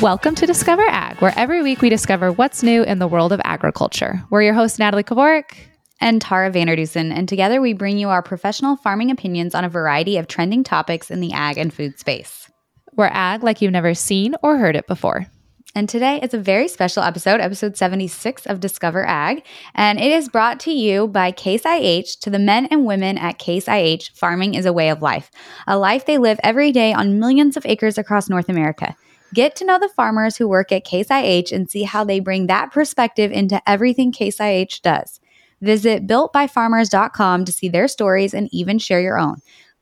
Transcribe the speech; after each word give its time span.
Welcome 0.00 0.34
to 0.36 0.46
Discover 0.46 0.86
Ag, 0.88 1.20
where 1.20 1.34
every 1.36 1.62
week 1.62 1.82
we 1.82 1.90
discover 1.90 2.32
what's 2.32 2.62
new 2.62 2.82
in 2.82 3.00
the 3.00 3.06
world 3.06 3.34
of 3.34 3.40
agriculture. 3.44 4.24
We're 4.30 4.44
your 4.44 4.54
hosts, 4.54 4.78
Natalie 4.78 5.04
Kovarik 5.04 5.58
and 6.00 6.22
Tara 6.22 6.50
Vander 6.50 6.74
Dussen, 6.74 7.12
and 7.12 7.28
together 7.28 7.60
we 7.60 7.74
bring 7.74 7.98
you 7.98 8.08
our 8.08 8.22
professional 8.22 8.76
farming 8.76 9.10
opinions 9.10 9.54
on 9.54 9.62
a 9.62 9.68
variety 9.68 10.16
of 10.16 10.26
trending 10.26 10.64
topics 10.64 11.10
in 11.10 11.20
the 11.20 11.34
ag 11.34 11.58
and 11.58 11.70
food 11.70 11.98
space. 11.98 12.50
We're 12.96 13.10
ag 13.12 13.42
like 13.42 13.60
you've 13.60 13.72
never 13.72 13.92
seen 13.92 14.36
or 14.42 14.56
heard 14.56 14.74
it 14.74 14.86
before. 14.86 15.26
And 15.74 15.86
today 15.86 16.18
is 16.22 16.32
a 16.32 16.38
very 16.38 16.66
special 16.66 17.02
episode, 17.02 17.42
episode 17.42 17.76
76 17.76 18.46
of 18.46 18.58
Discover 18.58 19.04
Ag. 19.06 19.44
And 19.74 20.00
it 20.00 20.10
is 20.10 20.30
brought 20.30 20.60
to 20.60 20.72
you 20.72 21.08
by 21.08 21.30
Case 21.30 21.66
IH 21.66 22.20
to 22.22 22.30
the 22.30 22.38
men 22.38 22.66
and 22.70 22.86
women 22.86 23.18
at 23.18 23.38
Case 23.38 23.68
IH. 23.68 24.12
Farming 24.14 24.54
is 24.54 24.64
a 24.64 24.72
way 24.72 24.88
of 24.88 25.02
life, 25.02 25.30
a 25.66 25.78
life 25.78 26.06
they 26.06 26.16
live 26.16 26.40
every 26.42 26.72
day 26.72 26.94
on 26.94 27.20
millions 27.20 27.58
of 27.58 27.66
acres 27.66 27.98
across 27.98 28.30
North 28.30 28.48
America. 28.48 28.96
Get 29.32 29.54
to 29.56 29.64
know 29.64 29.78
the 29.78 29.88
farmers 29.88 30.36
who 30.36 30.48
work 30.48 30.72
at 30.72 30.84
Case 30.84 31.10
IH 31.10 31.52
and 31.52 31.70
see 31.70 31.84
how 31.84 32.02
they 32.04 32.20
bring 32.20 32.46
that 32.48 32.72
perspective 32.72 33.30
into 33.30 33.62
everything 33.68 34.10
Case 34.10 34.40
IH 34.40 34.80
does. 34.82 35.20
Visit 35.60 36.06
builtbyfarmers.com 36.06 37.44
to 37.44 37.52
see 37.52 37.68
their 37.68 37.86
stories 37.86 38.34
and 38.34 38.48
even 38.52 38.78
share 38.78 39.00
your 39.00 39.18
own. 39.18 39.36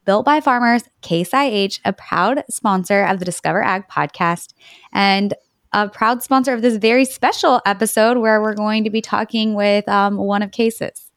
Built 0.05 0.25
by 0.25 0.41
Farmers, 0.41 0.85
Case 1.03 1.33
IH, 1.33 1.81
a 1.85 1.93
proud 1.93 2.43
sponsor 2.51 3.05
of 3.05 3.19
the 3.19 3.25
Discover 3.25 3.63
Ag 3.63 3.89
podcast. 3.89 4.55
And 4.93 5.35
a 5.73 5.89
proud 5.89 6.23
sponsor 6.23 6.53
of 6.53 6.63
this 6.63 6.77
very 6.77 7.05
special 7.05 7.61
episode 7.67 8.19
where 8.19 8.41
we're 8.41 8.55
going 8.55 8.85
to 8.85 8.91
be 8.91 9.03
talking 9.03 9.55
with 9.55 9.89
um, 9.89 10.17
one 10.17 10.43
of 10.43 10.51
Cases. 10.51 11.08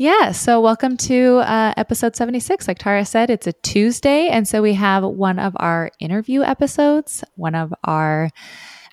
Yeah, 0.00 0.32
so 0.32 0.62
welcome 0.62 0.96
to 0.96 1.40
uh, 1.40 1.74
episode 1.76 2.16
76. 2.16 2.66
Like 2.66 2.78
Tara 2.78 3.04
said, 3.04 3.28
it's 3.28 3.46
a 3.46 3.52
Tuesday. 3.52 4.28
And 4.28 4.48
so 4.48 4.62
we 4.62 4.72
have 4.72 5.04
one 5.04 5.38
of 5.38 5.52
our 5.56 5.90
interview 6.00 6.40
episodes, 6.40 7.22
one 7.34 7.54
of 7.54 7.74
our 7.84 8.30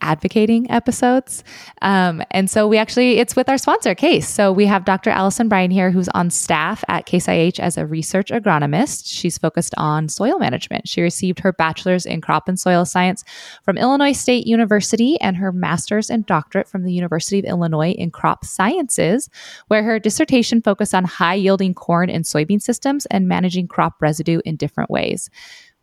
advocating 0.02 0.70
episodes. 0.72 1.44
Um, 1.82 2.24
and 2.32 2.50
so 2.50 2.68
we 2.68 2.78
actually, 2.78 3.18
it's 3.18 3.36
with 3.36 3.50
our 3.50 3.58
sponsor, 3.58 3.96
Case. 3.96 4.28
So 4.28 4.52
we 4.52 4.66
have 4.66 4.86
Dr. 4.86 5.10
Allison 5.10 5.50
Bryan 5.50 5.72
here, 5.72 5.92
who's 5.92 6.10
on 6.10 6.30
staff 6.30 6.84
at 6.88 7.06
Case 7.06 7.28
IH 7.28 7.60
as 7.60 7.78
a 7.78 7.86
research 7.86 8.30
agronomist. 8.30 9.04
She's 9.06 9.38
focused 9.38 9.74
on 9.78 10.10
soil 10.10 10.40
management. 10.40 10.88
She 10.88 11.02
received 11.02 11.40
her 11.40 11.54
bachelor's 11.54 12.06
in 12.06 12.22
crop 12.22 12.48
and 12.48 12.60
soil 12.60 12.86
science 12.86 13.24
from 13.64 13.78
Illinois 13.78 14.12
State 14.12 14.48
University 14.48 15.20
and 15.22 15.38
her 15.38 15.52
master's 15.52 16.10
and 16.10 16.26
doctorate 16.26 16.68
from 16.68 16.84
the 16.84 16.94
University 16.94 17.40
of 17.40 17.46
Illinois 17.46 17.92
in 17.92 18.12
crop 18.12 18.46
sciences, 18.46 19.30
where 19.68 19.84
her 19.84 20.00
dissertation 20.00 20.62
focused 20.62 20.94
on 20.94 21.04
high 21.04 21.36
yielding 21.36 21.74
corn 21.74 22.10
and 22.10 22.26
soybean 22.26 22.62
systems 22.62 23.06
and 23.08 23.28
managing 23.28 23.68
crop 23.68 24.02
residue 24.02 24.40
in 24.46 24.56
different 24.56 24.90
ways 24.90 25.30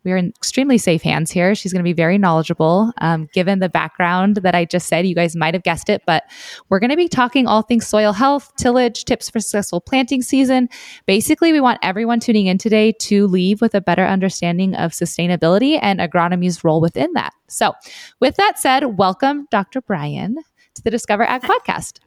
we 0.05 0.11
are 0.11 0.17
in 0.17 0.29
extremely 0.29 0.77
safe 0.77 1.01
hands 1.01 1.31
here. 1.31 1.55
She's 1.55 1.73
going 1.73 1.83
to 1.83 1.83
be 1.83 1.93
very 1.93 2.17
knowledgeable. 2.19 2.93
Um, 2.99 3.27
given 3.33 3.59
the 3.59 3.67
background 3.67 4.37
that 4.37 4.53
I 4.53 4.63
just 4.63 4.87
said, 4.87 5.07
you 5.07 5.15
guys 5.15 5.35
might 5.35 5.55
have 5.55 5.63
guessed 5.63 5.89
it, 5.89 6.03
but 6.05 6.23
we're 6.69 6.79
going 6.79 6.91
to 6.91 6.95
be 6.95 7.09
talking 7.09 7.47
all 7.47 7.63
things 7.63 7.87
soil 7.87 8.13
health, 8.13 8.53
tillage, 8.55 9.03
tips 9.05 9.29
for 9.29 9.39
successful 9.39 9.81
planting 9.81 10.21
season. 10.21 10.69
Basically, 11.07 11.51
we 11.51 11.59
want 11.59 11.79
everyone 11.81 12.19
tuning 12.19 12.45
in 12.45 12.59
today 12.59 12.91
to 12.99 13.25
leave 13.25 13.61
with 13.61 13.73
a 13.73 13.81
better 13.81 14.05
understanding 14.05 14.75
of 14.75 14.91
sustainability 14.91 15.79
and 15.81 15.99
agronomy's 15.99 16.63
role 16.63 16.79
within 16.79 17.11
that. 17.13 17.33
So, 17.47 17.73
with 18.19 18.35
that 18.35 18.59
said, 18.59 18.97
welcome, 18.97 19.47
Dr. 19.49 19.81
Brian, 19.81 20.35
to 20.75 20.83
the 20.83 20.91
Discover 20.91 21.23
Ag 21.23 21.41
podcast. 21.41 21.99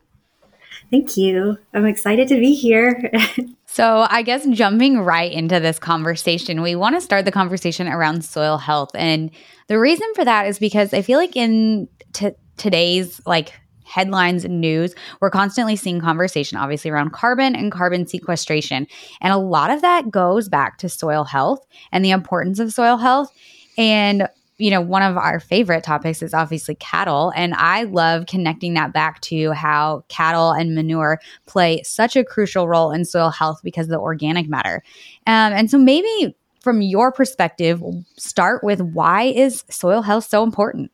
Thank 0.91 1.17
you. 1.17 1.59
I'm 1.75 1.85
excited 1.85 2.29
to 2.29 2.37
be 2.37 2.55
here. 2.55 3.11
So, 3.71 4.07
I 4.09 4.23
guess 4.23 4.47
jumping 4.47 5.01
right 5.01 5.31
into 5.31 5.61
this 5.61 5.79
conversation, 5.79 6.63
we 6.63 6.75
want 6.75 6.95
to 6.95 7.03
start 7.03 7.27
the 7.27 7.31
conversation 7.31 7.87
around 7.87 8.25
soil 8.25 8.57
health. 8.57 8.91
And 8.95 9.31
the 9.67 9.79
reason 9.79 10.07
for 10.15 10.25
that 10.25 10.47
is 10.47 10.59
because 10.59 10.95
I 10.95 11.03
feel 11.03 11.19
like 11.19 11.37
in 11.37 11.87
t- 12.15 12.31
today's 12.57 13.21
like 13.27 13.53
headlines 13.85 14.47
and 14.47 14.63
news, 14.63 14.95
we're 15.21 15.31
constantly 15.31 15.77
seeing 15.77 16.01
conversation, 16.01 16.57
obviously, 16.57 16.91
around 16.91 17.13
carbon 17.13 17.55
and 17.55 17.71
carbon 17.71 18.07
sequestration. 18.07 18.87
And 19.21 19.35
a 19.35 19.39
lot 19.39 19.71
of 19.71 19.83
that 19.83 20.11
goes 20.11 20.49
back 20.49 20.79
to 20.79 20.89
soil 20.89 21.25
health 21.25 21.67
and 21.93 22.03
the 22.03 22.11
importance 22.11 22.61
of 22.61 22.73
soil 22.73 22.97
health. 22.97 23.31
And 23.77 24.29
you 24.59 24.73
know, 24.73 24.81
one 24.81 25.03
of 25.03 25.17
our 25.17 25.39
favorite 25.39 25.85
topics 25.85 26.21
is 26.21 26.35
obviously 26.35 26.75
cattle. 26.75 27.33
And 27.37 27.55
I 27.55 27.85
love 27.85 28.27
connecting 28.27 28.75
that 28.75 28.93
back 28.93 29.21
to 29.23 29.53
how 29.53 30.05
cattle 30.09 30.51
and 30.51 30.75
manure 30.75 31.21
play 31.47 31.83
such 31.85 32.17
a 32.17 32.25
crucial 32.25 32.69
role 32.69 32.91
in 32.91 33.05
soil 33.05 33.31
health 33.31 33.61
because 33.63 33.87
of 33.87 33.91
the 33.91 34.01
organic 34.01 34.49
matter. 34.49 34.83
Um, 35.27 35.53
and 35.53 35.71
so 35.71 35.79
maybe 35.79 36.37
from 36.61 36.83
your 36.83 37.13
perspective, 37.13 37.83
start 38.17 38.65
with 38.65 38.81
why 38.81 39.25
is 39.25 39.65
soil 39.71 40.03
health 40.03 40.25
so 40.25 40.43
important? 40.43 40.91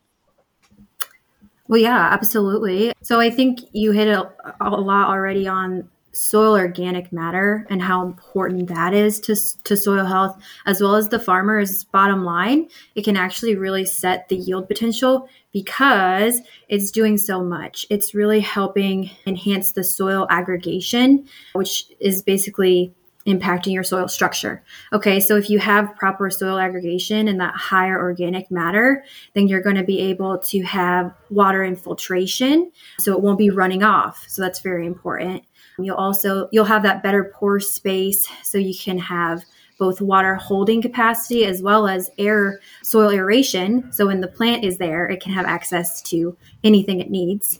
Well, 1.67 1.81
yeah, 1.81 2.09
absolutely. 2.11 2.93
So 3.01 3.19
I 3.19 3.31
think 3.31 3.61
you 3.71 3.91
hit 3.91 4.07
a, 4.07 4.31
a 4.61 4.69
lot 4.69 5.09
already 5.09 5.47
on 5.47 5.89
soil 6.15 6.53
organic 6.53 7.11
matter 7.11 7.67
and 7.69 7.81
how 7.81 8.05
important 8.05 8.67
that 8.69 8.93
is 8.93 9.19
to, 9.19 9.35
to 9.65 9.75
soil 9.75 10.05
health, 10.05 10.41
as 10.65 10.81
well 10.81 10.95
as 10.95 11.09
the 11.09 11.19
farmer's 11.19 11.83
bottom 11.83 12.23
line, 12.23 12.69
it 12.95 13.03
can 13.03 13.17
actually 13.17 13.55
really 13.55 13.85
set 13.85 14.29
the 14.29 14.35
yield 14.35 14.67
potential 14.67 15.27
because 15.51 16.41
it's 16.69 16.91
doing 16.91 17.17
so 17.17 17.43
much. 17.43 17.85
It's 17.89 18.15
really 18.15 18.39
helping 18.39 19.11
enhance 19.27 19.73
the 19.73 19.83
soil 19.83 20.25
aggregation, 20.29 21.27
which 21.53 21.85
is 21.99 22.21
basically 22.21 22.93
impacting 23.27 23.73
your 23.73 23.83
soil 23.83 24.07
structure. 24.07 24.63
Okay, 24.93 25.19
so 25.19 25.35
if 25.35 25.49
you 25.49 25.59
have 25.59 25.95
proper 25.95 26.29
soil 26.29 26.59
aggregation 26.59 27.27
and 27.27 27.39
that 27.39 27.55
higher 27.55 27.99
organic 27.99 28.51
matter, 28.51 29.03
then 29.33 29.47
you're 29.47 29.61
going 29.61 29.75
to 29.75 29.83
be 29.83 29.99
able 29.99 30.37
to 30.37 30.61
have 30.61 31.11
water 31.29 31.63
infiltration 31.63 32.71
so 32.99 33.13
it 33.13 33.21
won't 33.21 33.39
be 33.39 33.49
running 33.49 33.83
off. 33.83 34.25
So 34.27 34.41
that's 34.41 34.59
very 34.59 34.85
important. 34.85 35.43
You'll 35.79 35.95
also 35.95 36.47
you'll 36.51 36.65
have 36.65 36.83
that 36.83 37.03
better 37.03 37.33
pore 37.35 37.59
space 37.59 38.27
so 38.43 38.57
you 38.57 38.75
can 38.77 38.97
have 38.97 39.43
both 39.77 40.01
water 40.01 40.35
holding 40.35 40.81
capacity 40.81 41.45
as 41.45 41.61
well 41.61 41.87
as 41.87 42.09
air 42.17 42.59
soil 42.81 43.11
aeration. 43.11 43.91
So 43.91 44.07
when 44.07 44.21
the 44.21 44.27
plant 44.27 44.63
is 44.63 44.77
there, 44.77 45.07
it 45.07 45.21
can 45.21 45.33
have 45.33 45.45
access 45.45 46.01
to 46.03 46.37
anything 46.63 47.01
it 47.01 47.09
needs. 47.09 47.59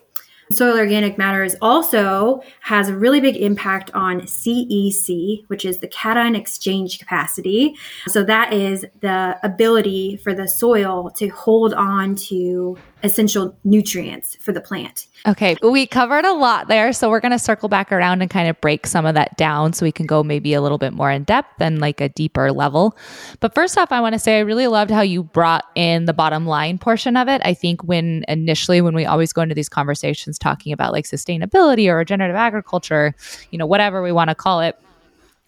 Soil 0.51 0.77
organic 0.77 1.17
matter 1.17 1.43
is 1.43 1.57
also 1.59 2.39
has 2.61 2.87
a 2.87 2.95
really 2.95 3.19
big 3.19 3.35
impact 3.35 3.89
on 3.95 4.21
CEC, 4.21 5.43
which 5.47 5.65
is 5.65 5.79
the 5.79 5.87
cation 5.87 6.35
exchange 6.35 6.99
capacity. 6.99 7.73
So 8.07 8.23
that 8.25 8.53
is 8.53 8.85
the 9.01 9.39
ability 9.41 10.17
for 10.17 10.35
the 10.35 10.47
soil 10.47 11.09
to 11.15 11.29
hold 11.29 11.73
on 11.73 12.15
to 12.27 12.77
essential 13.05 13.55
nutrients 13.63 14.35
for 14.41 14.51
the 14.51 14.59
plant. 14.59 15.07
Okay, 15.27 15.55
we 15.61 15.85
covered 15.85 16.25
a 16.25 16.33
lot 16.33 16.67
there. 16.67 16.91
So 16.91 17.09
we're 17.09 17.19
going 17.19 17.31
to 17.31 17.39
circle 17.39 17.69
back 17.69 17.91
around 17.91 18.21
and 18.21 18.29
kind 18.29 18.49
of 18.49 18.59
break 18.61 18.85
some 18.85 19.05
of 19.05 19.15
that 19.15 19.37
down 19.37 19.73
so 19.73 19.85
we 19.85 19.91
can 19.91 20.05
go 20.05 20.23
maybe 20.23 20.53
a 20.53 20.61
little 20.61 20.77
bit 20.77 20.91
more 20.91 21.11
in 21.11 21.23
depth 21.23 21.61
and 21.61 21.79
like 21.79 22.01
a 22.01 22.09
deeper 22.09 22.51
level. 22.51 22.97
But 23.39 23.55
first 23.55 23.77
off, 23.77 23.91
I 23.91 24.01
want 24.01 24.13
to 24.13 24.19
say 24.19 24.37
I 24.37 24.41
really 24.41 24.67
loved 24.67 24.91
how 24.91 25.01
you 25.01 25.23
brought 25.23 25.65
in 25.75 26.05
the 26.05 26.13
bottom 26.13 26.45
line 26.45 26.77
portion 26.77 27.15
of 27.15 27.27
it. 27.27 27.41
I 27.45 27.53
think 27.53 27.83
when 27.83 28.25
initially, 28.27 28.81
when 28.81 28.95
we 28.95 29.05
always 29.05 29.31
go 29.33 29.41
into 29.41 29.55
these 29.55 29.69
conversations 29.69 30.37
talking 30.37 30.73
about 30.73 30.91
like 30.91 31.05
sustainability 31.05 31.87
or 31.87 31.97
regenerative 31.97 32.35
agriculture, 32.35 33.15
you 33.51 33.57
know, 33.57 33.65
whatever 33.65 34.01
we 34.01 34.11
want 34.11 34.29
to 34.29 34.35
call 34.35 34.61
it, 34.61 34.77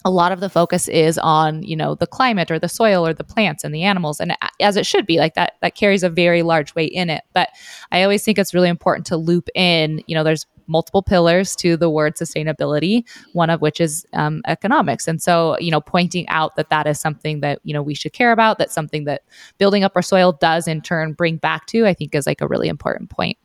a 0.04 0.10
lot 0.10 0.30
of 0.30 0.40
the 0.40 0.48
focus 0.48 0.86
is 0.88 1.18
on 1.18 1.62
you 1.62 1.74
know 1.74 1.94
the 1.94 2.06
climate 2.06 2.50
or 2.50 2.58
the 2.58 2.68
soil 2.68 3.06
or 3.06 3.12
the 3.12 3.24
plants 3.24 3.64
and 3.64 3.74
the 3.74 3.82
animals. 3.82 4.20
And 4.20 4.36
as 4.60 4.76
it 4.76 4.86
should 4.86 5.06
be 5.06 5.18
like 5.18 5.34
that 5.34 5.54
that 5.60 5.74
carries 5.74 6.02
a 6.02 6.10
very 6.10 6.42
large 6.42 6.74
weight 6.74 6.92
in 6.92 7.10
it. 7.10 7.24
But 7.32 7.50
i 7.90 8.02
always 8.02 8.24
think 8.24 8.38
it's 8.38 8.54
really 8.54 8.68
important 8.68 9.06
to 9.06 9.16
loop 9.16 9.48
in 9.54 10.02
you 10.06 10.14
know 10.14 10.22
there's 10.22 10.46
multiple 10.70 11.02
pillars 11.02 11.56
to 11.56 11.78
the 11.78 11.88
word 11.88 12.14
sustainability 12.14 13.02
one 13.32 13.48
of 13.48 13.62
which 13.62 13.80
is 13.80 14.06
um, 14.12 14.42
economics. 14.46 15.08
And 15.08 15.20
so 15.20 15.58
you 15.58 15.70
know 15.70 15.80
pointing 15.80 16.28
out 16.28 16.56
that 16.56 16.70
that 16.70 16.86
is 16.86 17.00
something 17.00 17.40
that 17.40 17.60
you 17.64 17.74
know 17.74 17.82
we 17.82 17.94
should 17.94 18.12
care 18.12 18.32
about 18.32 18.58
that's 18.58 18.74
something 18.74 19.04
that 19.04 19.22
building 19.58 19.82
up 19.82 19.92
our 19.96 20.02
soil 20.02 20.32
does 20.32 20.68
in 20.68 20.80
turn 20.80 21.12
bring 21.12 21.36
back 21.36 21.66
to 21.66 21.86
i 21.86 21.94
think 21.94 22.14
is 22.14 22.26
like 22.26 22.40
a 22.40 22.46
really 22.46 22.68
important 22.68 23.10
point. 23.10 23.36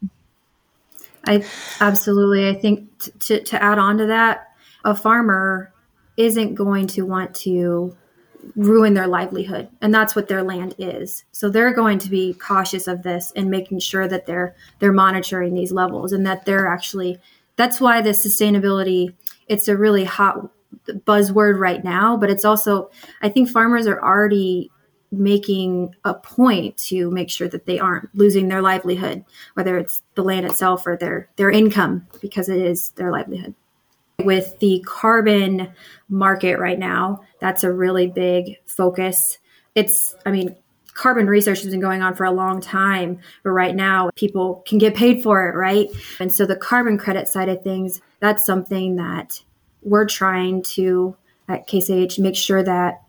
I 1.25 1.43
absolutely. 1.79 2.49
I 2.49 2.53
think 2.53 2.99
t- 2.99 3.11
to, 3.19 3.43
to 3.43 3.63
add 3.63 3.79
on 3.79 3.97
to 3.97 4.07
that 4.07 4.49
a 4.83 4.95
farmer 4.95 5.72
isn't 6.17 6.55
going 6.55 6.87
to 6.87 7.03
want 7.03 7.35
to 7.35 7.95
ruin 8.55 8.93
their 8.93 9.07
livelihood. 9.07 9.69
And 9.81 9.93
that's 9.93 10.15
what 10.15 10.27
their 10.27 10.43
land 10.43 10.75
is. 10.77 11.23
So 11.31 11.49
they're 11.49 11.73
going 11.73 11.99
to 11.99 12.09
be 12.09 12.33
cautious 12.33 12.87
of 12.87 13.03
this 13.03 13.31
and 13.35 13.49
making 13.49 13.79
sure 13.79 14.07
that 14.07 14.25
they're 14.25 14.55
they're 14.79 14.91
monitoring 14.91 15.53
these 15.53 15.71
levels 15.71 16.11
and 16.11 16.25
that 16.25 16.45
they're 16.45 16.67
actually 16.67 17.19
that's 17.55 17.79
why 17.79 18.01
the 18.01 18.09
sustainability 18.09 19.13
it's 19.47 19.67
a 19.67 19.77
really 19.77 20.03
hot 20.03 20.49
buzzword 20.87 21.59
right 21.59 21.83
now 21.83 22.17
but 22.17 22.29
it's 22.29 22.43
also 22.43 22.89
i 23.21 23.29
think 23.29 23.49
farmers 23.49 23.87
are 23.87 24.01
already 24.01 24.71
making 25.11 25.93
a 26.03 26.13
point 26.15 26.75
to 26.75 27.11
make 27.11 27.29
sure 27.29 27.47
that 27.47 27.67
they 27.67 27.77
aren't 27.77 28.09
losing 28.15 28.47
their 28.47 28.61
livelihood 28.61 29.23
whether 29.53 29.77
it's 29.77 30.01
the 30.15 30.23
land 30.23 30.45
itself 30.45 30.87
or 30.87 30.97
their 30.97 31.29
their 31.35 31.51
income 31.51 32.05
because 32.21 32.49
it 32.49 32.57
is 32.57 32.89
their 32.91 33.11
livelihood 33.11 33.53
with 34.25 34.57
the 34.59 34.83
carbon 34.85 35.71
market 36.09 36.59
right 36.59 36.79
now, 36.79 37.21
that's 37.39 37.63
a 37.63 37.71
really 37.71 38.07
big 38.07 38.57
focus. 38.65 39.37
It's, 39.75 40.15
I 40.25 40.31
mean, 40.31 40.55
carbon 40.93 41.27
research 41.27 41.61
has 41.61 41.71
been 41.71 41.79
going 41.79 42.01
on 42.01 42.15
for 42.15 42.25
a 42.25 42.31
long 42.31 42.61
time, 42.61 43.19
but 43.43 43.51
right 43.51 43.75
now 43.75 44.09
people 44.15 44.63
can 44.67 44.77
get 44.77 44.95
paid 44.95 45.23
for 45.23 45.49
it, 45.49 45.55
right? 45.55 45.89
And 46.19 46.33
so 46.33 46.45
the 46.45 46.55
carbon 46.55 46.97
credit 46.97 47.27
side 47.27 47.49
of 47.49 47.63
things, 47.63 48.01
that's 48.19 48.45
something 48.45 48.95
that 48.97 49.41
we're 49.81 50.05
trying 50.05 50.61
to 50.63 51.15
at 51.49 51.71
IH 51.73 52.19
make 52.19 52.35
sure 52.35 52.63
that 52.63 53.01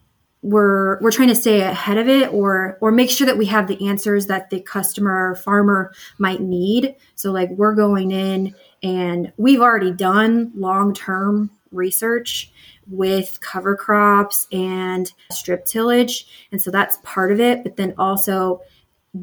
we're 0.43 1.01
we're 1.01 1.11
trying 1.11 1.29
to 1.29 1.35
stay 1.35 1.63
ahead 1.63 1.97
of 1.97 2.07
it 2.07 2.31
or 2.33 2.77
or 2.83 2.93
make 2.93 3.09
sure 3.09 3.27
that 3.27 3.39
we 3.39 3.47
have 3.47 3.67
the 3.67 3.89
answers 3.89 4.27
that 4.27 4.51
the 4.51 4.61
customer 4.61 5.31
or 5.31 5.35
farmer 5.37 5.93
might 6.19 6.41
need. 6.41 6.95
So 7.15 7.33
like 7.33 7.49
we're 7.51 7.75
going 7.75 8.11
in 8.11 8.55
and 8.85 9.33
we've 9.39 9.63
already 9.63 9.91
done 9.91 10.53
long-term 10.55 11.51
research 11.73 12.53
with 12.87 13.41
cover 13.41 13.75
crops 13.75 14.47
and 14.53 15.11
strip 15.31 15.65
tillage. 15.65 16.27
And 16.53 16.61
so 16.61 16.71
that's 16.71 16.99
part 17.03 17.33
of 17.33 17.41
it, 17.41 17.65
but 17.65 17.77
then 17.77 17.95
also 17.99 18.61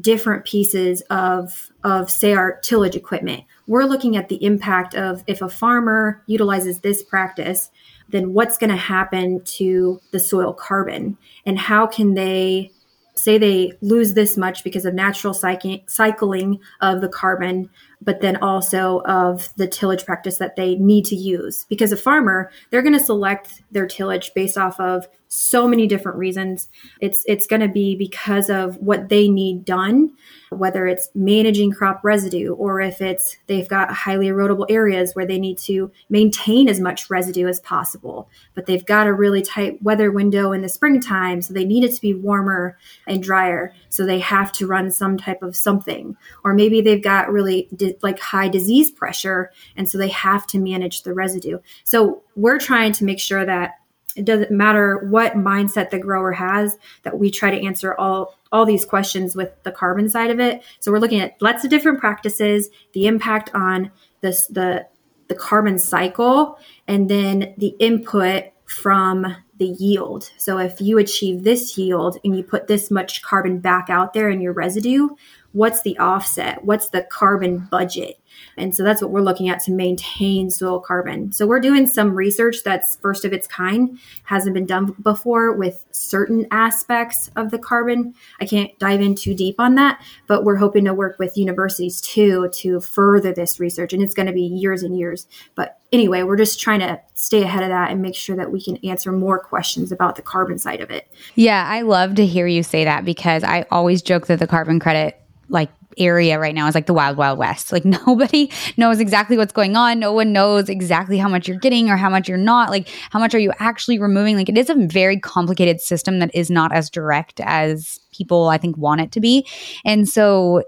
different 0.00 0.44
pieces 0.44 1.02
of 1.10 1.70
of 1.84 2.10
say 2.10 2.32
our 2.32 2.58
tillage 2.60 2.96
equipment. 2.96 3.44
We're 3.66 3.84
looking 3.84 4.16
at 4.16 4.28
the 4.28 4.42
impact 4.44 4.94
of 4.94 5.22
if 5.26 5.42
a 5.42 5.48
farmer 5.48 6.22
utilizes 6.26 6.80
this 6.80 7.02
practice, 7.02 7.70
then 8.08 8.32
what's 8.32 8.58
going 8.58 8.70
to 8.70 8.76
happen 8.76 9.42
to 9.44 10.00
the 10.10 10.18
soil 10.20 10.54
carbon 10.54 11.18
and 11.46 11.58
how 11.58 11.86
can 11.86 12.14
they 12.14 12.72
say 13.14 13.36
they 13.36 13.72
lose 13.82 14.14
this 14.14 14.36
much 14.36 14.64
because 14.64 14.86
of 14.86 14.94
natural 14.94 15.34
cycling 15.34 16.58
of 16.80 17.00
the 17.02 17.08
carbon 17.08 17.68
but 18.04 18.20
then 18.20 18.36
also 18.36 19.00
of 19.04 19.48
the 19.56 19.66
tillage 19.66 20.04
practice 20.04 20.38
that 20.38 20.56
they 20.56 20.74
need 20.76 21.04
to 21.06 21.16
use. 21.16 21.66
Because 21.68 21.92
a 21.92 21.96
farmer, 21.96 22.50
they're 22.70 22.82
going 22.82 22.98
to 22.98 23.00
select 23.00 23.62
their 23.70 23.86
tillage 23.86 24.32
based 24.34 24.58
off 24.58 24.78
of 24.80 25.08
so 25.32 25.66
many 25.66 25.86
different 25.86 26.18
reasons. 26.18 26.68
It's 27.00 27.24
it's 27.26 27.46
going 27.46 27.62
to 27.62 27.68
be 27.68 27.96
because 27.96 28.50
of 28.50 28.76
what 28.76 29.08
they 29.08 29.28
need 29.28 29.64
done, 29.64 30.12
whether 30.50 30.86
it's 30.86 31.08
managing 31.14 31.72
crop 31.72 32.00
residue 32.04 32.52
or 32.52 32.80
if 32.80 33.00
it's 33.00 33.36
they've 33.46 33.68
got 33.68 33.92
highly 33.92 34.26
erodible 34.26 34.66
areas 34.68 35.14
where 35.14 35.26
they 35.26 35.38
need 35.38 35.56
to 35.58 35.90
maintain 36.10 36.68
as 36.68 36.80
much 36.80 37.08
residue 37.08 37.48
as 37.48 37.60
possible, 37.60 38.28
but 38.54 38.66
they've 38.66 38.84
got 38.84 39.06
a 39.06 39.12
really 39.12 39.40
tight 39.40 39.82
weather 39.82 40.10
window 40.10 40.52
in 40.52 40.60
the 40.60 40.68
springtime, 40.68 41.40
so 41.40 41.54
they 41.54 41.64
need 41.64 41.84
it 41.84 41.94
to 41.94 42.00
be 42.00 42.12
warmer 42.12 42.76
and 43.06 43.22
drier, 43.22 43.74
so 43.88 44.04
they 44.04 44.18
have 44.18 44.52
to 44.52 44.66
run 44.66 44.90
some 44.90 45.16
type 45.16 45.42
of 45.42 45.56
something. 45.56 46.16
Or 46.44 46.52
maybe 46.52 46.80
they've 46.80 47.02
got 47.02 47.32
really 47.32 47.68
di- 47.74 47.96
like 48.02 48.18
high 48.18 48.48
disease 48.48 48.90
pressure 48.90 49.50
and 49.76 49.88
so 49.88 49.98
they 49.98 50.08
have 50.08 50.46
to 50.48 50.58
manage 50.58 51.02
the 51.02 51.14
residue. 51.14 51.58
So 51.84 52.22
we're 52.36 52.58
trying 52.58 52.92
to 52.92 53.04
make 53.04 53.20
sure 53.20 53.44
that 53.44 53.74
it 54.16 54.24
doesn't 54.24 54.50
matter 54.50 54.98
what 55.08 55.34
mindset 55.34 55.90
the 55.90 55.98
grower 55.98 56.32
has 56.32 56.76
that 57.02 57.18
we 57.18 57.30
try 57.30 57.50
to 57.50 57.64
answer 57.64 57.94
all 57.94 58.34
all 58.50 58.66
these 58.66 58.84
questions 58.84 59.34
with 59.34 59.50
the 59.62 59.72
carbon 59.72 60.08
side 60.08 60.30
of 60.30 60.38
it. 60.38 60.62
So 60.80 60.92
we're 60.92 60.98
looking 60.98 61.20
at 61.20 61.40
lots 61.40 61.64
of 61.64 61.70
different 61.70 62.00
practices 62.00 62.68
the 62.92 63.06
impact 63.06 63.50
on 63.54 63.90
this 64.20 64.46
the 64.48 64.86
the 65.28 65.34
carbon 65.34 65.78
cycle 65.78 66.58
and 66.86 67.08
then 67.08 67.54
the 67.56 67.74
input 67.78 68.44
from 68.66 69.36
the 69.62 69.76
yield 69.84 70.28
so 70.36 70.58
if 70.58 70.80
you 70.80 70.98
achieve 70.98 71.44
this 71.44 71.78
yield 71.78 72.18
and 72.24 72.36
you 72.36 72.42
put 72.42 72.66
this 72.66 72.90
much 72.90 73.22
carbon 73.22 73.60
back 73.60 73.88
out 73.88 74.12
there 74.12 74.28
in 74.28 74.40
your 74.40 74.52
residue 74.52 75.08
what's 75.52 75.82
the 75.82 75.96
offset 75.98 76.64
what's 76.64 76.88
the 76.88 77.02
carbon 77.04 77.58
budget 77.70 78.18
and 78.56 78.74
so 78.74 78.82
that's 78.82 79.00
what 79.00 79.10
we're 79.10 79.22
looking 79.22 79.48
at 79.48 79.60
to 79.64 79.72
maintain 79.72 80.50
soil 80.50 80.80
carbon. 80.80 81.32
So 81.32 81.46
we're 81.46 81.60
doing 81.60 81.86
some 81.86 82.14
research 82.14 82.62
that's 82.64 82.96
first 82.96 83.24
of 83.24 83.32
its 83.32 83.46
kind, 83.46 83.98
hasn't 84.24 84.54
been 84.54 84.66
done 84.66 84.94
before 85.02 85.52
with 85.52 85.84
certain 85.90 86.46
aspects 86.50 87.30
of 87.36 87.50
the 87.50 87.58
carbon. 87.58 88.14
I 88.40 88.46
can't 88.46 88.76
dive 88.78 89.00
in 89.00 89.14
too 89.14 89.34
deep 89.34 89.56
on 89.58 89.74
that, 89.76 90.02
but 90.26 90.44
we're 90.44 90.56
hoping 90.56 90.84
to 90.84 90.94
work 90.94 91.18
with 91.18 91.36
universities 91.36 92.00
too 92.00 92.48
to 92.54 92.80
further 92.80 93.32
this 93.32 93.60
research. 93.60 93.92
And 93.92 94.02
it's 94.02 94.14
going 94.14 94.26
to 94.26 94.32
be 94.32 94.42
years 94.42 94.82
and 94.82 94.98
years. 94.98 95.26
But 95.54 95.78
anyway, 95.92 96.22
we're 96.22 96.36
just 96.36 96.60
trying 96.60 96.80
to 96.80 97.00
stay 97.14 97.42
ahead 97.42 97.62
of 97.62 97.68
that 97.68 97.90
and 97.90 98.02
make 98.02 98.14
sure 98.14 98.36
that 98.36 98.50
we 98.50 98.62
can 98.62 98.76
answer 98.78 99.12
more 99.12 99.38
questions 99.52 99.92
about 99.92 100.16
the 100.16 100.22
carbon 100.22 100.56
side 100.56 100.80
of 100.80 100.90
it. 100.90 101.06
Yeah, 101.34 101.68
I 101.68 101.82
love 101.82 102.14
to 102.14 102.24
hear 102.24 102.46
you 102.46 102.62
say 102.62 102.84
that 102.84 103.04
because 103.04 103.44
I 103.44 103.66
always 103.70 104.00
joke 104.00 104.26
that 104.28 104.38
the 104.38 104.46
carbon 104.46 104.80
credit 104.80 105.20
like 105.50 105.68
area 105.98 106.38
right 106.38 106.54
now 106.54 106.66
is 106.68 106.74
like 106.74 106.86
the 106.86 106.94
wild 106.94 107.18
wild 107.18 107.38
west. 107.38 107.70
Like 107.70 107.84
nobody 108.06 108.50
knows 108.78 108.98
exactly 108.98 109.36
what's 109.36 109.52
going 109.52 109.76
on. 109.76 109.98
No 109.98 110.10
one 110.10 110.32
knows 110.32 110.70
exactly 110.70 111.18
how 111.18 111.28
much 111.28 111.46
you're 111.46 111.58
getting 111.58 111.90
or 111.90 111.98
how 111.98 112.08
much 112.08 112.30
you're 112.30 112.38
not. 112.38 112.70
Like 112.70 112.88
how 113.10 113.18
much 113.18 113.34
are 113.34 113.38
you 113.38 113.52
actually 113.58 113.98
removing? 113.98 114.36
Like 114.36 114.48
it 114.48 114.56
is 114.56 114.70
a 114.70 114.74
very 114.74 115.20
complicated 115.20 115.82
system 115.82 116.18
that 116.20 116.34
is 116.34 116.50
not 116.50 116.72
as 116.72 116.88
direct 116.88 117.38
as 117.40 118.00
people 118.10 118.48
i 118.48 118.56
think 118.56 118.78
want 118.78 119.02
it 119.02 119.12
to 119.12 119.20
be. 119.20 119.46
And 119.84 120.08
so 120.08 120.62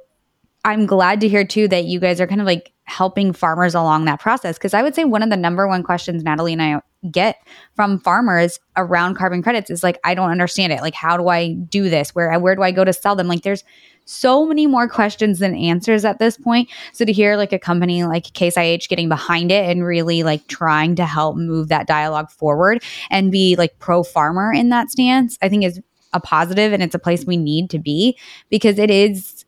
i'm 0.67 0.85
glad 0.85 1.21
to 1.21 1.29
hear 1.29 1.47
too 1.47 1.69
that 1.69 1.85
you 1.85 1.99
guys 2.01 2.21
are 2.21 2.27
kind 2.27 2.41
of 2.43 2.47
like 2.47 2.73
helping 2.85 3.33
farmers 3.33 3.75
along 3.75 4.05
that 4.05 4.21
process 4.21 4.57
because 4.57 4.75
i 4.75 4.83
would 4.83 4.95
say 4.95 5.05
one 5.05 5.23
of 5.23 5.31
the 5.31 5.37
number 5.37 5.67
one 5.69 5.83
questions 5.83 6.23
natalie 6.23 6.53
and 6.53 6.63
i 6.63 6.81
get 7.11 7.37
from 7.75 7.99
farmers 8.01 8.61
around 8.77 9.15
carbon 9.15 9.43
credits 9.43 9.71
is 9.71 9.83
like 9.83 9.99
i 10.05 10.15
don't 10.15 10.31
understand 10.31 10.73
it. 10.73 10.81
Like 10.81 10.95
how 10.95 11.17
do 11.17 11.29
i 11.29 11.53
do 11.53 11.89
this? 11.89 12.15
Where 12.15 12.33
uh, 12.33 12.39
where 12.39 12.55
do 12.55 12.63
i 12.63 12.71
go 12.71 12.85
to 12.85 12.93
sell 12.93 13.17
them? 13.17 13.29
Like 13.29 13.43
there's 13.43 13.65
so 14.07 14.45
many 14.45 14.67
more 14.67 14.89
questions 14.89 15.39
than 15.39 15.55
answers 15.55 16.05
at 16.05 16.19
this 16.19 16.37
point. 16.37 16.69
So 16.93 17.05
to 17.05 17.13
hear 17.13 17.37
like 17.37 17.53
a 17.53 17.59
company 17.59 18.05
like 18.05 18.33
Case 18.35 18.57
IH 18.57 18.89
getting 18.89 19.09
behind 19.09 19.51
it 19.51 19.69
and 19.69 19.85
really 19.85 20.23
like 20.23 20.47
trying 20.47 20.95
to 20.97 21.07
help 21.07 21.37
move 21.37 21.69
that 21.69 21.87
dialogue 21.87 22.31
forward 22.31 22.83
and 23.11 23.33
be 23.33 23.57
like 23.57 23.79
pro 23.79 24.03
farmer 24.03 24.53
in 24.53 24.69
that 24.71 24.91
stance, 24.91 25.39
I 25.41 25.49
think 25.49 25.65
is 25.65 25.81
a 26.13 26.21
positive 26.21 26.73
and 26.73 26.83
it's 26.83 26.95
a 26.95 26.99
place 26.99 27.25
we 27.25 27.37
need 27.37 27.71
to 27.71 27.79
be 27.79 28.17
because 28.51 28.79
it 28.79 28.91
is 28.91 29.45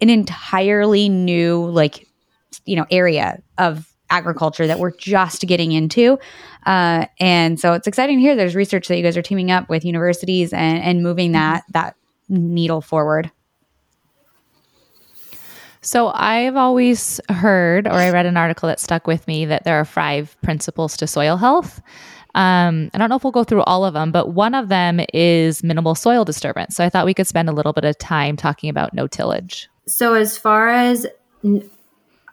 an 0.00 0.10
entirely 0.10 1.08
new 1.08 1.66
like 1.66 2.06
you 2.64 2.76
know 2.76 2.86
area 2.90 3.42
of 3.58 3.89
agriculture 4.10 4.66
that 4.66 4.78
we're 4.78 4.94
just 4.96 5.46
getting 5.46 5.72
into. 5.72 6.18
Uh, 6.66 7.06
and 7.18 7.58
so 7.58 7.72
it's 7.72 7.86
exciting 7.86 8.18
to 8.18 8.20
hear 8.20 8.36
there's 8.36 8.54
research 8.54 8.88
that 8.88 8.96
you 8.96 9.02
guys 9.02 9.16
are 9.16 9.22
teaming 9.22 9.50
up 9.50 9.68
with 9.68 9.84
universities 9.84 10.52
and, 10.52 10.82
and 10.82 11.02
moving 11.02 11.32
that 11.32 11.64
that 11.70 11.96
needle 12.28 12.80
forward. 12.80 13.30
So 15.82 16.08
I've 16.08 16.56
always 16.56 17.20
heard, 17.30 17.86
or 17.86 17.92
I 17.92 18.10
read 18.10 18.26
an 18.26 18.36
article 18.36 18.68
that 18.68 18.78
stuck 18.78 19.06
with 19.06 19.26
me, 19.26 19.46
that 19.46 19.64
there 19.64 19.76
are 19.76 19.86
five 19.86 20.36
principles 20.42 20.96
to 20.98 21.06
soil 21.06 21.38
health. 21.38 21.80
Um, 22.34 22.90
I 22.92 22.98
don't 22.98 23.08
know 23.08 23.16
if 23.16 23.24
we'll 23.24 23.32
go 23.32 23.44
through 23.44 23.62
all 23.62 23.84
of 23.84 23.94
them, 23.94 24.12
but 24.12 24.28
one 24.34 24.54
of 24.54 24.68
them 24.68 25.00
is 25.14 25.64
minimal 25.64 25.94
soil 25.94 26.24
disturbance. 26.24 26.76
So 26.76 26.84
I 26.84 26.90
thought 26.90 27.06
we 27.06 27.14
could 27.14 27.26
spend 27.26 27.48
a 27.48 27.52
little 27.52 27.72
bit 27.72 27.84
of 27.84 27.96
time 27.98 28.36
talking 28.36 28.68
about 28.68 28.92
no 28.92 29.06
tillage. 29.06 29.68
So 29.86 30.14
as 30.14 30.36
far 30.36 30.68
as 30.68 31.06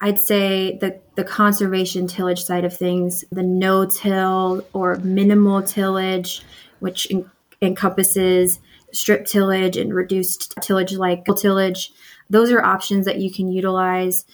I'd 0.02 0.20
say 0.20 0.78
the 0.80 1.00
the 1.16 1.24
conservation 1.24 2.08
tillage 2.08 2.44
side 2.44 2.66
of 2.66 2.76
things, 2.76 3.26
the 3.32 3.44
no 3.44 3.86
till 3.86 4.66
or 4.74 4.98
minimal 4.98 5.64
tillage, 5.64 6.44
which 6.80 7.08
en- 7.12 7.30
encompasses 7.62 8.60
strip 8.94 9.26
tillage 9.26 9.78
and 9.78 9.94
reduced 9.94 10.54
tillage 10.62 10.94
like 10.94 11.26
tillage 11.36 11.92
those 12.30 12.52
are 12.52 12.64
options 12.64 13.06
that 13.06 13.20
you 13.20 13.32
can 13.32 13.52
utilize 13.52 14.26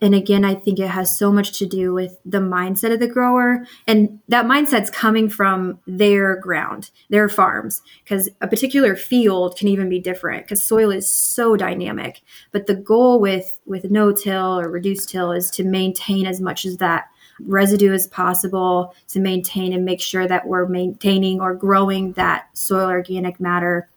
and 0.00 0.14
again 0.14 0.44
i 0.44 0.54
think 0.54 0.78
it 0.78 0.88
has 0.88 1.16
so 1.16 1.32
much 1.32 1.58
to 1.58 1.66
do 1.66 1.92
with 1.92 2.18
the 2.24 2.38
mindset 2.38 2.92
of 2.92 3.00
the 3.00 3.08
grower. 3.08 3.66
And 3.86 4.20
that 4.28 4.46
mindset's 4.46 4.90
coming 4.90 5.28
from 5.28 5.78
their 5.86 6.36
ground 6.36 6.90
their 7.08 7.28
farms 7.28 7.82
because 8.04 8.28
a 8.40 8.48
particular 8.48 8.96
field 8.96 9.56
can 9.56 9.68
even 9.68 9.88
be 9.88 10.00
different 10.00 10.44
because 10.44 10.66
soil 10.66 10.90
is 10.90 11.12
so 11.12 11.56
dynamic. 11.56 12.22
But 12.52 12.66
the 12.66 12.74
goal 12.74 13.20
with 13.20 13.58
with 13.66 13.90
no 13.90 14.12
till 14.12 14.60
or 14.60 14.68
reduced 14.68 15.08
till 15.08 15.32
is 15.32 15.50
to 15.52 15.64
maintain 15.64 16.26
as 16.26 16.40
much 16.40 16.64
as 16.64 16.76
that 16.78 17.08
residue 17.40 17.92
as 17.92 18.06
possible 18.06 18.94
to 19.08 19.20
maintain 19.20 19.72
and 19.72 19.84
make 19.84 20.00
sure 20.00 20.26
that 20.26 20.46
we're 20.46 20.66
maintaining 20.66 21.40
or 21.40 21.54
growing 21.54 22.12
that 22.12 22.46
soil 22.52 22.88
organic 22.88 23.40
matter 23.40 23.88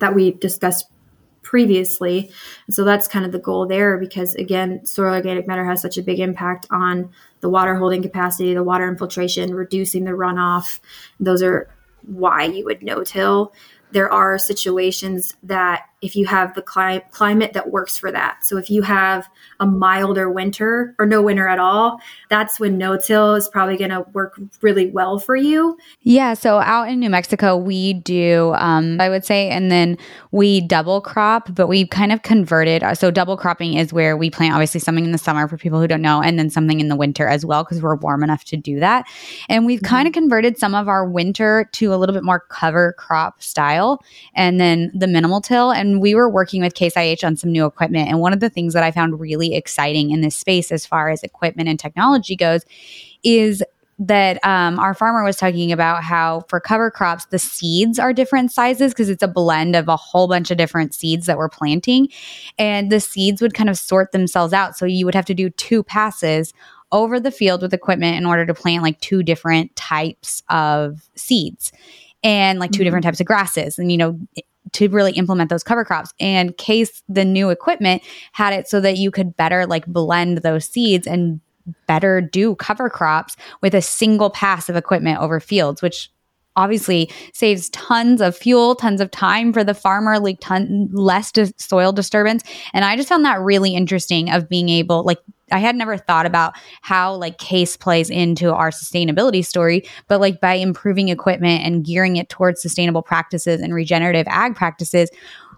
that 0.00 0.14
we 0.14 0.32
discussed 0.32 0.86
previously. 1.48 2.30
so 2.68 2.84
that's 2.84 3.08
kind 3.08 3.24
of 3.24 3.32
the 3.32 3.38
goal 3.38 3.66
there 3.66 3.96
because 3.96 4.34
again, 4.34 4.84
soil 4.84 5.14
organic 5.14 5.46
matter 5.46 5.64
has 5.64 5.80
such 5.80 5.96
a 5.96 6.02
big 6.02 6.20
impact 6.20 6.66
on 6.70 7.10
the 7.40 7.48
water 7.48 7.74
holding 7.74 8.02
capacity, 8.02 8.52
the 8.52 8.62
water 8.62 8.86
infiltration, 8.86 9.54
reducing 9.54 10.04
the 10.04 10.10
runoff. 10.10 10.78
Those 11.18 11.42
are 11.42 11.70
why 12.02 12.44
you 12.44 12.66
would 12.66 12.82
no 12.82 13.02
till. 13.02 13.54
There 13.92 14.12
are 14.12 14.36
situations 14.36 15.36
that 15.42 15.86
if 16.00 16.14
you 16.14 16.26
have 16.26 16.54
the 16.54 16.62
cli- 16.62 17.02
climate 17.10 17.52
that 17.54 17.70
works 17.70 17.98
for 17.98 18.12
that. 18.12 18.44
So 18.44 18.56
if 18.56 18.70
you 18.70 18.82
have 18.82 19.28
a 19.58 19.66
milder 19.66 20.30
winter 20.30 20.94
or 20.98 21.06
no 21.06 21.20
winter 21.20 21.48
at 21.48 21.58
all, 21.58 22.00
that's 22.30 22.60
when 22.60 22.78
no-till 22.78 23.34
is 23.34 23.48
probably 23.48 23.76
going 23.76 23.90
to 23.90 24.06
work 24.12 24.40
really 24.60 24.90
well 24.90 25.18
for 25.18 25.34
you. 25.34 25.76
Yeah. 26.02 26.34
So 26.34 26.58
out 26.58 26.88
in 26.88 27.00
New 27.00 27.10
Mexico, 27.10 27.56
we 27.56 27.94
do, 27.94 28.54
um, 28.56 29.00
I 29.00 29.08
would 29.08 29.24
say, 29.24 29.48
and 29.48 29.72
then 29.72 29.98
we 30.30 30.60
double 30.60 31.00
crop, 31.00 31.52
but 31.54 31.66
we 31.66 31.86
kind 31.86 32.12
of 32.12 32.22
converted. 32.22 32.84
So 32.96 33.10
double 33.10 33.36
cropping 33.36 33.74
is 33.74 33.92
where 33.92 34.16
we 34.16 34.30
plant 34.30 34.54
obviously 34.54 34.80
something 34.80 35.04
in 35.04 35.12
the 35.12 35.18
summer 35.18 35.48
for 35.48 35.56
people 35.56 35.80
who 35.80 35.88
don't 35.88 36.02
know, 36.02 36.22
and 36.22 36.38
then 36.38 36.48
something 36.48 36.78
in 36.78 36.88
the 36.88 36.96
winter 36.96 37.26
as 37.26 37.44
well 37.44 37.64
because 37.64 37.82
we're 37.82 37.96
warm 37.96 38.22
enough 38.22 38.44
to 38.44 38.56
do 38.56 38.78
that. 38.78 39.06
And 39.48 39.66
we've 39.66 39.80
mm-hmm. 39.80 39.94
kind 39.94 40.06
of 40.06 40.14
converted 40.14 40.58
some 40.58 40.74
of 40.74 40.86
our 40.88 41.08
winter 41.08 41.68
to 41.72 41.92
a 41.92 41.96
little 41.96 42.14
bit 42.14 42.22
more 42.22 42.40
cover 42.50 42.94
crop 42.98 43.42
style, 43.42 44.00
and 44.34 44.60
then 44.60 44.92
the 44.94 45.08
minimal 45.08 45.40
till 45.40 45.72
and 45.72 45.87
and 45.88 46.00
we 46.00 46.14
were 46.14 46.28
working 46.28 46.62
with 46.62 46.74
Case 46.74 46.96
IH 46.96 47.24
on 47.24 47.36
some 47.36 47.50
new 47.50 47.64
equipment. 47.64 48.08
And 48.08 48.20
one 48.20 48.32
of 48.32 48.40
the 48.40 48.50
things 48.50 48.74
that 48.74 48.82
I 48.82 48.90
found 48.90 49.18
really 49.18 49.54
exciting 49.54 50.10
in 50.10 50.20
this 50.20 50.36
space, 50.36 50.70
as 50.70 50.86
far 50.86 51.08
as 51.08 51.22
equipment 51.22 51.68
and 51.68 51.78
technology 51.78 52.36
goes, 52.36 52.64
is 53.22 53.62
that 53.98 54.44
um, 54.44 54.78
our 54.78 54.94
farmer 54.94 55.24
was 55.24 55.36
talking 55.36 55.72
about 55.72 56.04
how 56.04 56.44
for 56.48 56.60
cover 56.60 56.90
crops 56.90 57.24
the 57.26 57.38
seeds 57.38 57.98
are 57.98 58.12
different 58.12 58.52
sizes 58.52 58.92
because 58.92 59.08
it's 59.08 59.24
a 59.24 59.28
blend 59.28 59.74
of 59.74 59.88
a 59.88 59.96
whole 59.96 60.28
bunch 60.28 60.50
of 60.50 60.56
different 60.56 60.94
seeds 60.94 61.26
that 61.26 61.36
we're 61.36 61.48
planting 61.48 62.08
and 62.58 62.92
the 62.92 63.00
seeds 63.00 63.42
would 63.42 63.54
kind 63.54 63.68
of 63.68 63.76
sort 63.76 64.12
themselves 64.12 64.52
out 64.52 64.76
so 64.76 64.86
you 64.86 65.04
would 65.04 65.16
have 65.16 65.24
to 65.24 65.34
do 65.34 65.50
two 65.50 65.82
passes 65.82 66.54
over 66.92 67.18
the 67.18 67.32
field 67.32 67.60
with 67.60 67.74
equipment 67.74 68.16
in 68.16 68.24
order 68.24 68.46
to 68.46 68.54
plant 68.54 68.84
like 68.84 69.00
two 69.00 69.24
different 69.24 69.74
types 69.74 70.44
of 70.48 71.10
seeds 71.16 71.72
and 72.22 72.58
like 72.58 72.70
2 72.70 72.76
mm-hmm. 72.76 72.84
different 72.84 73.04
types 73.04 73.20
of 73.20 73.26
grasses 73.26 73.78
and 73.78 73.90
you 73.90 73.98
know 73.98 74.18
to 74.72 74.88
really 74.88 75.12
implement 75.12 75.50
those 75.50 75.62
cover 75.62 75.84
crops. 75.84 76.12
And 76.20 76.56
Case, 76.56 77.02
the 77.08 77.24
new 77.24 77.50
equipment, 77.50 78.02
had 78.32 78.52
it 78.52 78.68
so 78.68 78.80
that 78.80 78.96
you 78.96 79.10
could 79.10 79.36
better 79.36 79.66
like 79.66 79.86
blend 79.86 80.38
those 80.38 80.64
seeds 80.64 81.06
and 81.06 81.40
better 81.86 82.20
do 82.20 82.54
cover 82.54 82.88
crops 82.88 83.36
with 83.60 83.74
a 83.74 83.82
single 83.82 84.30
pass 84.30 84.68
of 84.68 84.76
equipment 84.76 85.20
over 85.20 85.40
fields, 85.40 85.82
which 85.82 86.10
obviously 86.56 87.10
saves 87.32 87.68
tons 87.70 88.20
of 88.20 88.36
fuel, 88.36 88.74
tons 88.74 89.00
of 89.00 89.10
time 89.10 89.52
for 89.52 89.62
the 89.62 89.74
farmer, 89.74 90.18
like 90.18 90.38
ton 90.40 90.88
less 90.92 91.32
soil 91.56 91.92
disturbance. 91.92 92.42
And 92.72 92.84
I 92.84 92.96
just 92.96 93.08
found 93.08 93.24
that 93.24 93.40
really 93.40 93.74
interesting 93.74 94.30
of 94.30 94.48
being 94.48 94.68
able, 94.68 95.04
like, 95.04 95.18
I 95.50 95.58
had 95.58 95.76
never 95.76 95.96
thought 95.96 96.26
about 96.26 96.54
how 96.82 97.14
like 97.14 97.38
case 97.38 97.76
plays 97.76 98.10
into 98.10 98.52
our 98.52 98.70
sustainability 98.70 99.44
story, 99.44 99.88
but 100.06 100.20
like 100.20 100.40
by 100.40 100.54
improving 100.54 101.08
equipment 101.08 101.64
and 101.64 101.84
gearing 101.84 102.16
it 102.16 102.28
towards 102.28 102.62
sustainable 102.62 103.02
practices 103.02 103.60
and 103.60 103.74
regenerative 103.74 104.26
ag 104.28 104.54
practices, 104.54 105.10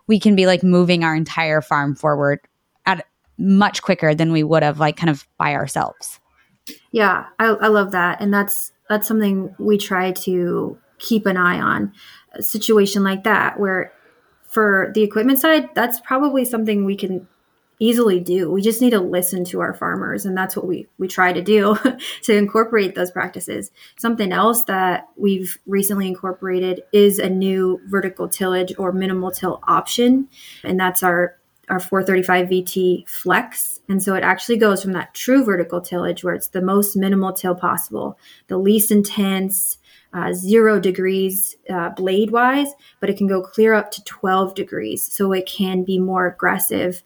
we 0.07 0.19
can 0.19 0.35
be 0.35 0.47
like 0.47 0.63
moving 0.63 1.05
our 1.05 1.15
entire 1.15 1.61
farm 1.61 1.95
forward 1.95 2.41
at 2.87 3.07
much 3.39 3.83
quicker 3.83 4.15
than 4.15 4.33
we 4.33 4.43
would 4.43 4.63
have 4.63 4.81
like 4.81 4.97
kind 4.97 5.11
of 5.11 5.27
by 5.39 5.55
ourselves. 5.55 6.21
Yeah, 6.93 7.27
I, 7.39 7.47
I 7.47 7.69
love 7.69 7.93
that. 7.93 8.21
And 8.21 8.33
that's 8.33 8.73
that's 8.89 9.07
something 9.07 9.55
we 9.59 9.79
try 9.79 10.13
to 10.13 10.79
keep 10.99 11.27
an 11.27 11.37
eye 11.37 11.61
on 11.61 11.93
a 12.35 12.43
situation 12.43 13.03
like 13.03 13.25
that 13.25 13.59
where 13.59 13.93
for 14.43 14.91
the 14.95 15.03
equipment 15.03 15.39
side 15.39 15.69
that's 15.75 16.01
probably 16.01 16.45
something 16.45 16.85
we 16.85 16.97
can 16.97 17.27
easily 17.81 18.21
do 18.21 18.51
we 18.51 18.61
just 18.63 18.81
need 18.81 18.91
to 18.91 19.01
listen 19.01 19.45
to 19.45 19.61
our 19.61 19.75
farmers 19.75 20.25
and 20.25 20.37
that's 20.37 20.55
what 20.55 20.67
we 20.67 20.87
we 20.99 21.09
try 21.09 21.33
to 21.33 21.43
do 21.43 21.77
to 22.23 22.37
incorporate 22.37 22.95
those 22.95 23.11
practices 23.11 23.73
something 23.99 24.33
else 24.33 24.63
that 24.65 25.09
we've 25.17 25.59
recently 25.67 26.07
incorporated 26.07 26.83
is 26.93 27.19
a 27.19 27.29
new 27.29 27.81
vertical 27.87 28.29
tillage 28.29 28.73
or 28.79 28.93
minimal 28.93 29.31
till 29.31 29.61
option 29.67 30.29
and 30.63 30.79
that's 30.79 31.03
our 31.03 31.37
our 31.71 31.79
435 31.79 32.49
VT 32.49 33.09
flex. 33.09 33.81
And 33.89 34.03
so 34.03 34.15
it 34.15 34.25
actually 34.25 34.57
goes 34.57 34.83
from 34.83 34.93
that 34.93 35.15
true 35.15 35.45
vertical 35.45 35.81
tillage 35.81 36.25
where 36.25 36.35
it's 36.35 36.49
the 36.49 36.61
most 36.61 36.97
minimal 36.97 37.33
till 37.33 37.55
possible, 37.55 38.19
the 38.49 38.59
least 38.59 38.91
intense, 38.91 39.79
uh, 40.13 40.33
zero 40.33 40.81
degrees 40.81 41.57
uh, 41.73 41.91
blade 41.91 42.33
wise, 42.33 42.73
but 42.99 43.09
it 43.09 43.17
can 43.17 43.29
go 43.29 43.41
clear 43.41 43.75
up 43.75 43.93
to 43.93 44.03
12 44.05 44.57
degrees. 44.57 45.05
So 45.05 45.33
it 45.33 45.47
can 45.47 45.85
be 45.85 46.01
more 46.01 46.27
aggressive 46.27 47.05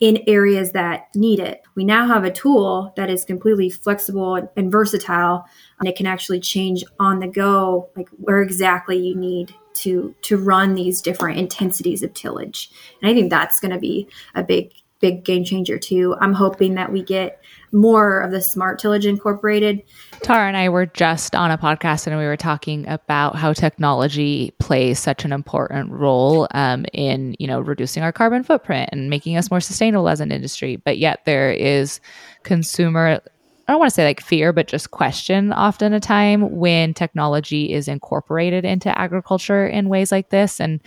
in 0.00 0.22
areas 0.26 0.72
that 0.72 1.08
need 1.14 1.40
it. 1.40 1.62
We 1.74 1.84
now 1.84 2.06
have 2.06 2.24
a 2.24 2.30
tool 2.30 2.92
that 2.96 3.10
is 3.10 3.24
completely 3.24 3.68
flexible 3.68 4.48
and, 4.56 4.70
versatile, 4.70 5.44
and 5.80 5.88
it 5.88 5.96
can 5.96 6.06
actually 6.06 6.40
change 6.40 6.84
on 7.00 7.18
the 7.18 7.26
go, 7.26 7.90
like 7.96 8.08
where 8.10 8.40
exactly 8.40 8.96
you 8.96 9.16
need 9.16 9.52
to 9.74 10.14
to 10.22 10.36
run 10.36 10.74
these 10.74 11.00
different 11.00 11.38
intensities 11.38 12.02
of 12.02 12.12
tillage. 12.14 12.70
And 13.00 13.10
I 13.10 13.14
think 13.14 13.30
that's 13.30 13.60
going 13.60 13.72
to 13.72 13.78
be 13.78 14.08
a 14.34 14.42
big 14.42 14.72
big 15.00 15.24
game 15.24 15.44
changer 15.44 15.78
too. 15.78 16.16
I'm 16.20 16.32
hoping 16.32 16.74
that 16.74 16.92
we 16.92 17.02
get 17.02 17.40
more 17.72 18.20
of 18.20 18.30
the 18.30 18.40
smart 18.40 18.78
tillage 18.78 19.06
incorporated. 19.06 19.82
Tara 20.22 20.48
and 20.48 20.56
I 20.56 20.68
were 20.68 20.86
just 20.86 21.34
on 21.34 21.50
a 21.50 21.58
podcast 21.58 22.06
and 22.06 22.16
we 22.18 22.24
were 22.24 22.36
talking 22.36 22.86
about 22.88 23.36
how 23.36 23.52
technology 23.52 24.52
plays 24.58 24.98
such 24.98 25.24
an 25.24 25.32
important 25.32 25.92
role 25.92 26.48
um, 26.52 26.86
in 26.92 27.36
you 27.38 27.46
know 27.46 27.60
reducing 27.60 28.02
our 28.02 28.12
carbon 28.12 28.42
footprint 28.42 28.90
and 28.92 29.10
making 29.10 29.36
us 29.36 29.50
more 29.50 29.60
sustainable 29.60 30.08
as 30.08 30.20
an 30.20 30.32
industry. 30.32 30.76
But 30.76 30.98
yet 30.98 31.24
there 31.24 31.50
is 31.50 32.00
consumer. 32.42 33.20
I 33.68 33.72
don't 33.72 33.80
want 33.80 33.90
to 33.90 33.94
say 33.94 34.04
like 34.04 34.22
fear, 34.22 34.54
but 34.54 34.66
just 34.66 34.92
question 34.92 35.52
often 35.52 35.92
a 35.92 36.00
time 36.00 36.56
when 36.56 36.94
technology 36.94 37.70
is 37.70 37.86
incorporated 37.86 38.64
into 38.64 38.98
agriculture 38.98 39.66
in 39.66 39.90
ways 39.90 40.10
like 40.10 40.30
this. 40.30 40.58
And 40.58 40.80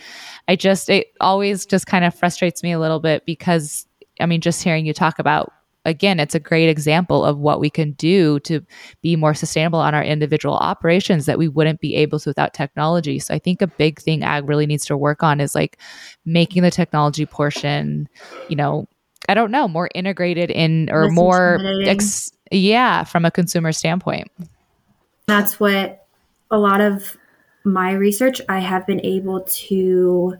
I 0.48 0.56
just, 0.56 0.90
it 0.90 1.12
always 1.20 1.64
just 1.64 1.86
kind 1.86 2.04
of 2.04 2.12
frustrates 2.12 2.60
me 2.64 2.72
a 2.72 2.80
little 2.80 2.98
bit 2.98 3.24
because 3.24 3.86
I 4.22 4.26
mean, 4.26 4.40
just 4.40 4.62
hearing 4.62 4.86
you 4.86 4.92
talk 4.92 5.18
about 5.18 5.52
again, 5.84 6.20
it's 6.20 6.34
a 6.34 6.40
great 6.40 6.68
example 6.68 7.24
of 7.24 7.38
what 7.38 7.60
we 7.60 7.68
can 7.68 7.92
do 7.92 8.38
to 8.40 8.64
be 9.00 9.16
more 9.16 9.34
sustainable 9.34 9.80
on 9.80 9.94
our 9.94 10.02
individual 10.04 10.54
operations 10.54 11.26
that 11.26 11.38
we 11.38 11.48
wouldn't 11.48 11.80
be 11.80 11.96
able 11.96 12.20
to 12.20 12.30
without 12.30 12.54
technology. 12.54 13.18
So 13.18 13.34
I 13.34 13.38
think 13.38 13.62
a 13.62 13.66
big 13.66 14.00
thing 14.00 14.22
ag 14.22 14.48
really 14.48 14.66
needs 14.66 14.86
to 14.86 14.96
work 14.96 15.22
on 15.22 15.40
is 15.40 15.54
like 15.54 15.78
making 16.24 16.62
the 16.62 16.70
technology 16.70 17.26
portion, 17.26 18.08
you 18.48 18.56
know, 18.56 18.86
I 19.28 19.34
don't 19.34 19.50
know, 19.50 19.68
more 19.68 19.88
integrated 19.94 20.50
in 20.50 20.88
or 20.90 21.04
Less 21.04 21.14
more, 21.14 21.58
ex- 21.82 22.32
yeah, 22.50 23.04
from 23.04 23.24
a 23.24 23.30
consumer 23.30 23.72
standpoint. 23.72 24.30
That's 25.26 25.58
what 25.58 26.06
a 26.50 26.58
lot 26.58 26.80
of 26.80 27.16
my 27.64 27.92
research 27.92 28.40
I 28.48 28.58
have 28.58 28.86
been 28.86 29.00
able 29.04 29.40
to 29.40 30.36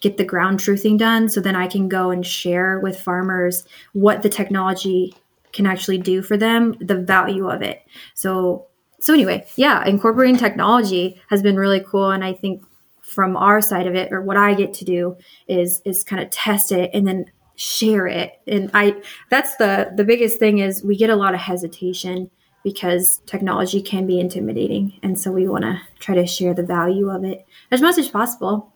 get 0.00 0.16
the 0.16 0.24
ground 0.24 0.60
truthing 0.60 0.98
done 0.98 1.28
so 1.28 1.40
then 1.40 1.56
I 1.56 1.66
can 1.66 1.88
go 1.88 2.10
and 2.10 2.26
share 2.26 2.78
with 2.80 3.00
farmers 3.00 3.64
what 3.92 4.22
the 4.22 4.28
technology 4.28 5.14
can 5.52 5.66
actually 5.66 5.98
do 5.98 6.22
for 6.22 6.36
them, 6.36 6.76
the 6.80 6.96
value 6.96 7.48
of 7.48 7.62
it. 7.62 7.82
So 8.14 8.66
so 9.00 9.14
anyway, 9.14 9.46
yeah, 9.56 9.86
incorporating 9.86 10.36
technology 10.36 11.20
has 11.30 11.40
been 11.40 11.56
really 11.56 11.80
cool 11.80 12.10
and 12.10 12.24
I 12.24 12.32
think 12.32 12.64
from 13.00 13.36
our 13.36 13.60
side 13.60 13.86
of 13.86 13.94
it 13.94 14.12
or 14.12 14.20
what 14.20 14.36
I 14.36 14.54
get 14.54 14.74
to 14.74 14.84
do 14.84 15.16
is 15.46 15.80
is 15.84 16.04
kind 16.04 16.22
of 16.22 16.30
test 16.30 16.72
it 16.72 16.90
and 16.92 17.06
then 17.06 17.26
share 17.56 18.06
it. 18.06 18.32
And 18.46 18.70
I 18.74 19.00
that's 19.30 19.56
the 19.56 19.92
the 19.96 20.04
biggest 20.04 20.38
thing 20.38 20.58
is 20.58 20.84
we 20.84 20.96
get 20.96 21.10
a 21.10 21.16
lot 21.16 21.34
of 21.34 21.40
hesitation 21.40 22.30
because 22.64 23.22
technology 23.26 23.80
can 23.80 24.06
be 24.06 24.20
intimidating 24.20 24.98
and 25.02 25.18
so 25.18 25.30
we 25.30 25.48
want 25.48 25.62
to 25.62 25.80
try 26.00 26.14
to 26.14 26.26
share 26.26 26.54
the 26.54 26.62
value 26.62 27.08
of 27.08 27.24
it 27.24 27.46
as 27.70 27.80
much 27.80 27.98
as 27.98 28.08
possible 28.08 28.72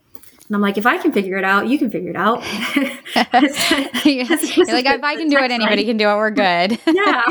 and 0.49 0.57
I'm 0.57 0.61
like, 0.61 0.77
if 0.77 0.87
I 0.87 0.99
can 0.99 1.13
figure 1.13 1.37
it 1.37 1.45
out, 1.45 1.69
you 1.69 1.79
can 1.79 1.91
figure 1.91 2.11
it 2.11 2.17
out. 2.17 2.43
You're 2.75 4.25
like, 4.27 4.87
if 4.87 5.05
I 5.05 5.17
can 5.17 5.29
do 5.29 5.39
it, 5.39 5.51
anybody 5.51 5.85
can 5.85 5.97
do 5.97 6.09
it. 6.09 6.17
We're 6.17 6.31
good. 6.31 6.79
yeah, 6.87 7.23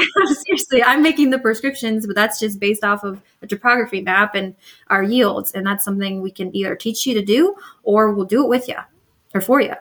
seriously. 0.46 0.84
I'm 0.84 1.02
making 1.02 1.30
the 1.30 1.40
prescriptions, 1.40 2.08
but 2.08 2.16
that's 2.16 2.40
just 2.40 2.60
based 2.60 2.84
off 2.84 3.04
of 3.04 3.22
a 3.42 3.48
topography 3.48 4.02
map 4.02 4.34
and 4.34 4.56
our 4.88 5.04
yields. 5.04 5.52
And 5.52 5.66
that's 5.66 5.84
something 5.84 6.22
we 6.22 6.32
can 6.32 6.56
either 6.56 6.76
teach 6.76 7.06
you 7.06 7.14
to 7.14 7.22
do 7.22 7.56
or 7.84 8.14
we'll 8.14 8.26
do 8.26 8.44
it 8.44 8.48
with 8.48 8.68
you 8.68 8.78
or 9.34 9.42
for 9.42 9.62
you 9.62 9.76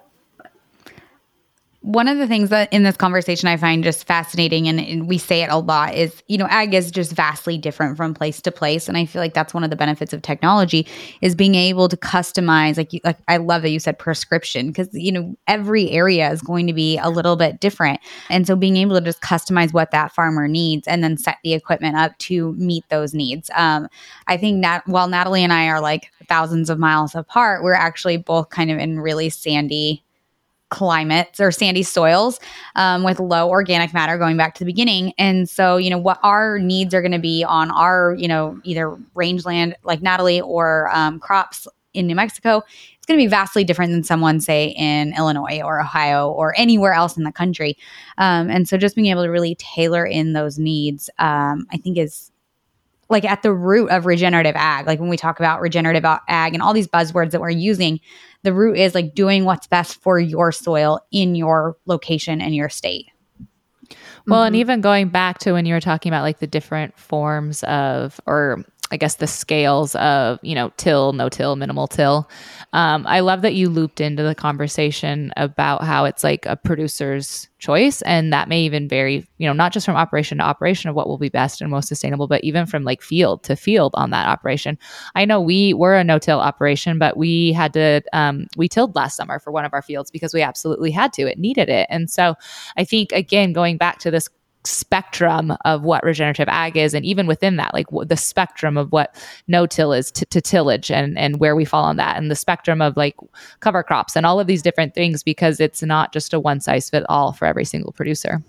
one 1.83 2.09
of 2.09 2.19
the 2.19 2.27
things 2.27 2.51
that 2.51 2.71
in 2.73 2.83
this 2.83 2.97
conversation 2.97 3.49
I 3.49 3.57
find 3.57 3.83
just 3.83 4.07
fascinating, 4.07 4.69
and, 4.69 4.79
and, 4.79 5.09
we 5.09 5.17
say 5.17 5.43
it 5.43 5.51
a 5.51 5.57
lot, 5.57 5.95
is 5.95 6.23
you 6.29 6.37
know, 6.37 6.47
ag 6.51 6.75
is 6.75 6.91
just 6.91 7.13
vastly 7.13 7.57
different 7.57 7.97
from 7.97 8.13
place 8.13 8.43
to 8.43 8.53
place, 8.53 8.87
and 8.87 8.99
I 8.99 9.07
feel 9.07 9.23
like 9.23 9.33
that's 9.33 9.55
one 9.55 9.65
of 9.65 9.71
the 9.71 9.77
benefits 9.77 10.13
of 10.13 10.21
technology 10.21 10.87
is 11.23 11.35
being 11.35 11.55
able 11.55 11.89
to 11.89 11.97
customize. 11.97 12.77
Like, 12.77 12.93
you, 12.93 13.01
like 13.03 13.17
I 13.29 13.39
love 13.39 13.63
that 13.63 13.71
you 13.71 13.81
said 13.81 13.99
prescription 13.99 14.69
because 14.69 14.91
you 14.93 15.11
know 15.11 15.35
every 15.47 15.91
area 15.91 16.31
is 16.31 16.43
going 16.43 16.67
to 16.67 16.75
be 16.75 16.99
a 16.99 17.09
little 17.09 17.37
bit 17.37 17.61
different, 17.61 18.01
and 18.29 18.47
so 18.47 18.57
being 18.57 18.77
able 18.77 18.97
to 18.97 19.05
just 19.05 19.23
customize 19.23 19.73
what 19.73 19.91
that 19.93 20.13
farmer 20.13 20.49
needs 20.49 20.87
and 20.87 21.03
then 21.03 21.17
set 21.17 21.39
the 21.45 21.55
equipment 21.55 21.97
up 21.97 22.17
to 22.19 22.53
meet 22.53 22.85
those 22.91 23.15
needs. 23.15 23.51
Um, 23.55 23.89
I 24.27 24.37
think 24.37 24.63
that 24.63 24.87
while 24.87 25.09
Natalie 25.09 25.43
and 25.43 25.53
I 25.53 25.69
are 25.69 25.81
like 25.81 26.13
thousands 26.29 26.69
of 26.69 26.79
miles 26.79 27.15
apart, 27.15 27.63
we're 27.63 27.73
actually 27.73 28.19
both 28.19 28.51
kind 28.51 28.71
of 28.71 28.79
in 28.79 29.01
really 29.01 29.31
sandy 29.31 30.05
climates 30.71 31.41
or 31.41 31.51
sandy 31.51 31.83
soils 31.83 32.41
um, 32.77 33.03
with 33.03 33.21
low 33.21 33.49
organic 33.49 33.93
matter 33.93 34.17
going 34.17 34.37
back 34.37 34.55
to 34.55 34.61
the 34.61 34.65
beginning 34.65 35.13
and 35.19 35.49
so 35.49 35.77
you 35.77 35.91
know 35.91 35.99
what 35.99 36.19
our 36.23 36.59
needs 36.59 36.95
are 36.95 37.03
going 37.03 37.13
to 37.13 37.19
be 37.19 37.45
on 37.45 37.71
our 37.71 38.15
you 38.19 38.29
know 38.29 38.59
either 38.65 38.97
rangeland 39.15 39.75
like 39.85 40.01
natalie 40.01 40.41
or 40.41 40.89
um, 40.95 41.19
crops 41.19 41.67
in 41.95 42.07
New 42.07 42.15
Mexico, 42.15 42.63
it's 42.97 43.07
going 43.07 43.19
to 43.19 43.25
be 43.25 43.29
vastly 43.29 43.65
different 43.65 43.93
than 43.93 44.05
someone, 44.05 44.41
say, 44.41 44.69
in 44.79 45.17
Illinois 45.17 45.61
or 45.63 45.81
Ohio 45.81 46.31
or 46.31 46.55
anywhere 46.57 46.93
else 46.93 47.17
in 47.17 47.25
the 47.25 47.33
country. 47.33 47.77
Um, 48.19 48.51
and 48.51 48.69
so 48.69 48.77
just 48.77 48.95
being 48.95 49.09
able 49.09 49.25
to 49.25 49.31
really 49.31 49.57
tailor 49.57 50.07
in 50.07 50.33
those 50.33 50.59
needs, 50.59 51.11
um, 51.19 51.67
I 51.73 51.79
think 51.79 51.99
is 51.99 52.31
like 53.09 53.25
at 53.25 53.43
the 53.43 53.53
root 53.53 53.91
of 53.91 54.07
regenerative 54.07 54.55
ag. 54.57 54.87
Like 54.87 55.01
when 55.01 55.09
we 55.09 55.17
talk 55.17 55.41
about 55.41 55.61
regenerative 55.61 56.05
ag 56.05 56.55
and 56.55 56.63
all 56.63 56.73
these 56.73 56.87
buzzwords 56.87 57.33
that 57.33 57.41
we're 57.41 57.51
using, 57.51 57.99
the 58.43 58.53
root 58.53 58.79
is 58.79 58.95
like 58.95 59.15
doing 59.15 59.45
what's 59.45 59.67
best 59.67 60.01
for 60.01 60.19
your 60.19 60.53
soil 60.53 61.01
in 61.13 61.35
your 61.35 61.77
location 61.87 62.41
and 62.41 62.55
your 62.55 62.69
state. 62.69 63.07
Well, 64.27 64.41
mm-hmm. 64.41 64.47
and 64.47 64.57
even 64.57 64.81
going 64.81 65.09
back 65.09 65.39
to 65.41 65.53
when 65.53 65.67
you 65.67 65.75
were 65.75 65.81
talking 65.81 66.11
about 66.11 66.23
like 66.23 66.39
the 66.39 66.47
different 66.47 66.99
forms 66.99 67.63
of, 67.65 68.21
or 68.27 68.65
I 68.93 68.97
guess 68.97 69.17
the 69.17 69.27
scales 69.27 69.95
of, 69.97 70.39
you 70.43 70.55
know, 70.55 70.73
till, 70.77 71.13
no 71.13 71.29
till, 71.29 71.57
minimal 71.57 71.87
till. 71.87 72.29
Um, 72.73 73.07
I 73.07 73.21
love 73.21 73.43
that 73.43 73.55
you 73.55 73.69
looped 73.69 74.01
into 74.01 74.23
the 74.23 74.35
conversation 74.35 75.33
about 75.37 75.85
how 75.85 76.05
it's 76.05 76.25
like 76.25 76.45
a 76.47 76.57
producer's 76.57 77.49
choice. 77.59 78.03
And 78.03 78.33
that 78.33 78.49
may 78.49 78.63
even 78.63 78.89
vary, 78.89 79.27
you 79.39 79.47
know, 79.47 79.53
not 79.53 79.73
just 79.73 79.87
from 79.87 79.95
operation 79.97 80.39
to 80.39 80.45
operation 80.45 80.91
of 80.91 80.97
what 80.97 81.07
will 81.07 81.19
be 81.19 81.29
best 81.29 81.61
and 81.61 81.71
most 81.71 81.89
sustainable, 81.89 82.27
but 82.27 82.43
even 82.43 82.67
from 82.67 82.85
like 82.85 83.03
field 83.03 83.43
to 83.45 83.55
field 83.55 83.93
on 83.95 84.11
that 84.11 84.29
operation. 84.29 84.79
I 85.15 85.25
know 85.25 85.41
we 85.41 85.75
were 85.75 85.95
a 85.95 86.03
no 86.03 86.19
till 86.19 86.41
operation, 86.41 86.99
but 86.99 87.17
we 87.17 87.53
had 87.53 87.73
to, 87.75 88.03
um, 88.13 88.47
we 88.57 88.69
tilled 88.69 88.97
last 88.97 89.17
summer 89.17 89.39
for 89.39 89.53
one 89.53 89.65
of 89.65 89.73
our 89.73 89.83
fields 89.83 90.11
because 90.11 90.35
we 90.35 90.43
absolutely 90.43 90.91
had 90.91 91.13
to. 91.15 91.31
It 91.31 91.39
needed 91.39 91.69
it. 91.69 91.87
And 91.91 92.11
so 92.11 92.35
I 92.77 92.85
think, 92.85 93.13
again, 93.13 93.53
going 93.53 93.77
back 93.77 93.99
to 94.01 94.11
this 94.11 94.29
spectrum 94.65 95.57
of 95.65 95.83
what 95.83 96.05
regenerative 96.05 96.49
ag 96.49 96.77
is 96.77 96.93
and 96.93 97.05
even 97.05 97.27
within 97.27 97.57
that 97.57 97.73
like 97.73 97.87
the 98.07 98.17
spectrum 98.17 98.77
of 98.77 98.93
what 98.93 99.15
no-till 99.49 99.93
is 99.93 100.11
to, 100.11 100.27
to, 100.27 100.41
tillage 100.41 100.91
and 100.91 101.19
and 101.19 101.41
where 101.41 101.57
we 101.57 101.65
fall 101.65 101.85
on 101.85 101.97
that 101.97 102.19
and 102.19 102.31
the 102.31 102.37
spectrum 102.37 102.83
of 102.83 102.95
like 102.97 103.17
cover 103.61 103.83
crops 103.83 104.17
and 104.17 104.27
all 104.27 104.39
of 104.39 104.47
these 104.47 104.61
different 104.61 104.95
things 104.95 105.23
because 105.23 105.61
it's 105.61 105.83
not 105.83 106.13
just 106.13 106.35
a 106.35 106.41
one 106.41 106.61
size 106.61 106.91
fit 106.91 107.05
all 107.09 107.33
for 107.33 107.47
every 107.47 107.65
single 107.65 107.93
producer 107.93 108.43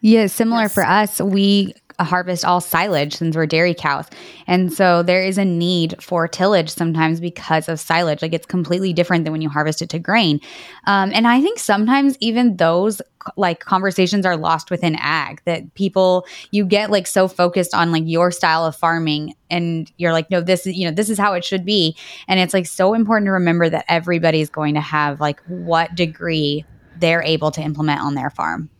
yeah 0.00 0.26
similar 0.26 0.62
yes. 0.62 0.74
for 0.74 0.84
us 0.84 1.20
we 1.20 1.74
harvest 2.04 2.44
all 2.44 2.60
silage 2.60 3.14
since 3.14 3.36
we're 3.36 3.46
dairy 3.46 3.74
cows. 3.74 4.06
And 4.46 4.72
so 4.72 5.02
there 5.02 5.22
is 5.22 5.38
a 5.38 5.44
need 5.44 6.00
for 6.02 6.28
tillage 6.28 6.70
sometimes 6.70 7.20
because 7.20 7.68
of 7.68 7.80
silage. 7.80 8.22
Like 8.22 8.32
it's 8.32 8.46
completely 8.46 8.92
different 8.92 9.24
than 9.24 9.32
when 9.32 9.42
you 9.42 9.48
harvest 9.48 9.82
it 9.82 9.88
to 9.90 9.98
grain. 9.98 10.40
Um, 10.86 11.10
and 11.12 11.26
I 11.26 11.40
think 11.40 11.58
sometimes 11.58 12.16
even 12.20 12.56
those 12.56 13.02
like 13.36 13.60
conversations 13.60 14.24
are 14.24 14.36
lost 14.36 14.70
within 14.70 14.96
ag 15.00 15.42
that 15.44 15.74
people 15.74 16.26
you 16.50 16.64
get 16.64 16.90
like 16.90 17.06
so 17.06 17.28
focused 17.28 17.74
on 17.74 17.92
like 17.92 18.04
your 18.06 18.30
style 18.30 18.64
of 18.64 18.74
farming 18.74 19.34
and 19.50 19.92
you're 19.98 20.12
like 20.12 20.30
no 20.30 20.40
this 20.40 20.66
is 20.66 20.74
you 20.74 20.86
know 20.86 20.94
this 20.94 21.10
is 21.10 21.18
how 21.18 21.34
it 21.34 21.44
should 21.44 21.64
be 21.64 21.94
and 22.26 22.40
it's 22.40 22.54
like 22.54 22.64
so 22.64 22.94
important 22.94 23.26
to 23.26 23.32
remember 23.32 23.68
that 23.68 23.84
everybody's 23.88 24.48
going 24.48 24.72
to 24.74 24.80
have 24.80 25.20
like 25.20 25.42
what 25.46 25.94
degree 25.94 26.64
they're 26.96 27.22
able 27.22 27.50
to 27.50 27.60
implement 27.60 28.00
on 28.00 28.14
their 28.14 28.30
farm 28.30 28.70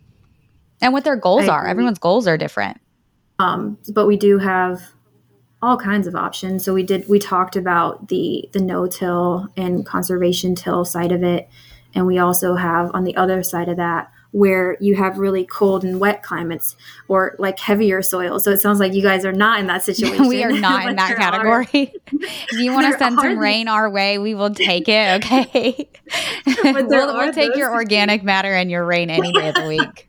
and 0.80 0.92
what 0.92 1.04
their 1.04 1.16
goals 1.16 1.48
are 1.48 1.66
everyone's 1.66 1.98
goals 1.98 2.26
are 2.26 2.38
different 2.38 2.80
um, 3.38 3.78
but 3.92 4.06
we 4.06 4.16
do 4.16 4.38
have 4.38 4.82
all 5.60 5.76
kinds 5.76 6.06
of 6.06 6.14
options. 6.14 6.64
So 6.64 6.74
we 6.74 6.82
did 6.82 7.08
we 7.08 7.18
talked 7.18 7.56
about 7.56 8.08
the 8.08 8.48
the 8.52 8.60
no 8.60 8.86
till 8.86 9.48
and 9.56 9.84
conservation 9.84 10.54
till 10.54 10.84
side 10.84 11.12
of 11.12 11.22
it, 11.22 11.48
and 11.94 12.06
we 12.06 12.18
also 12.18 12.54
have 12.54 12.90
on 12.94 13.04
the 13.04 13.16
other 13.16 13.42
side 13.42 13.68
of 13.68 13.76
that 13.76 14.10
where 14.30 14.76
you 14.78 14.94
have 14.94 15.18
really 15.18 15.42
cold 15.46 15.82
and 15.84 15.98
wet 16.00 16.22
climates 16.22 16.76
or 17.08 17.34
like 17.38 17.58
heavier 17.58 18.02
soil. 18.02 18.38
So 18.38 18.50
it 18.50 18.58
sounds 18.58 18.78
like 18.78 18.92
you 18.92 19.00
guys 19.00 19.24
are 19.24 19.32
not 19.32 19.58
in 19.58 19.66
that 19.68 19.82
situation. 19.82 20.28
we 20.28 20.44
are 20.44 20.52
not 20.60 20.86
in 20.86 20.96
that 20.96 21.16
category. 21.16 21.94
if 22.12 22.52
you 22.52 22.72
want 22.72 22.92
to 22.92 22.98
send 22.98 23.18
some 23.18 23.38
rain 23.38 23.68
our 23.68 23.88
way, 23.88 24.18
we 24.18 24.34
will 24.34 24.50
take 24.50 24.86
it. 24.86 25.24
Okay. 25.24 25.88
we'll, 26.62 26.86
we'll 26.86 27.32
take 27.32 27.56
your 27.56 27.72
organic 27.72 28.22
matter 28.22 28.52
and 28.52 28.70
your 28.70 28.84
rain 28.84 29.08
any 29.08 29.32
day 29.32 29.48
of 29.48 29.54
the 29.54 29.66
week 29.66 30.08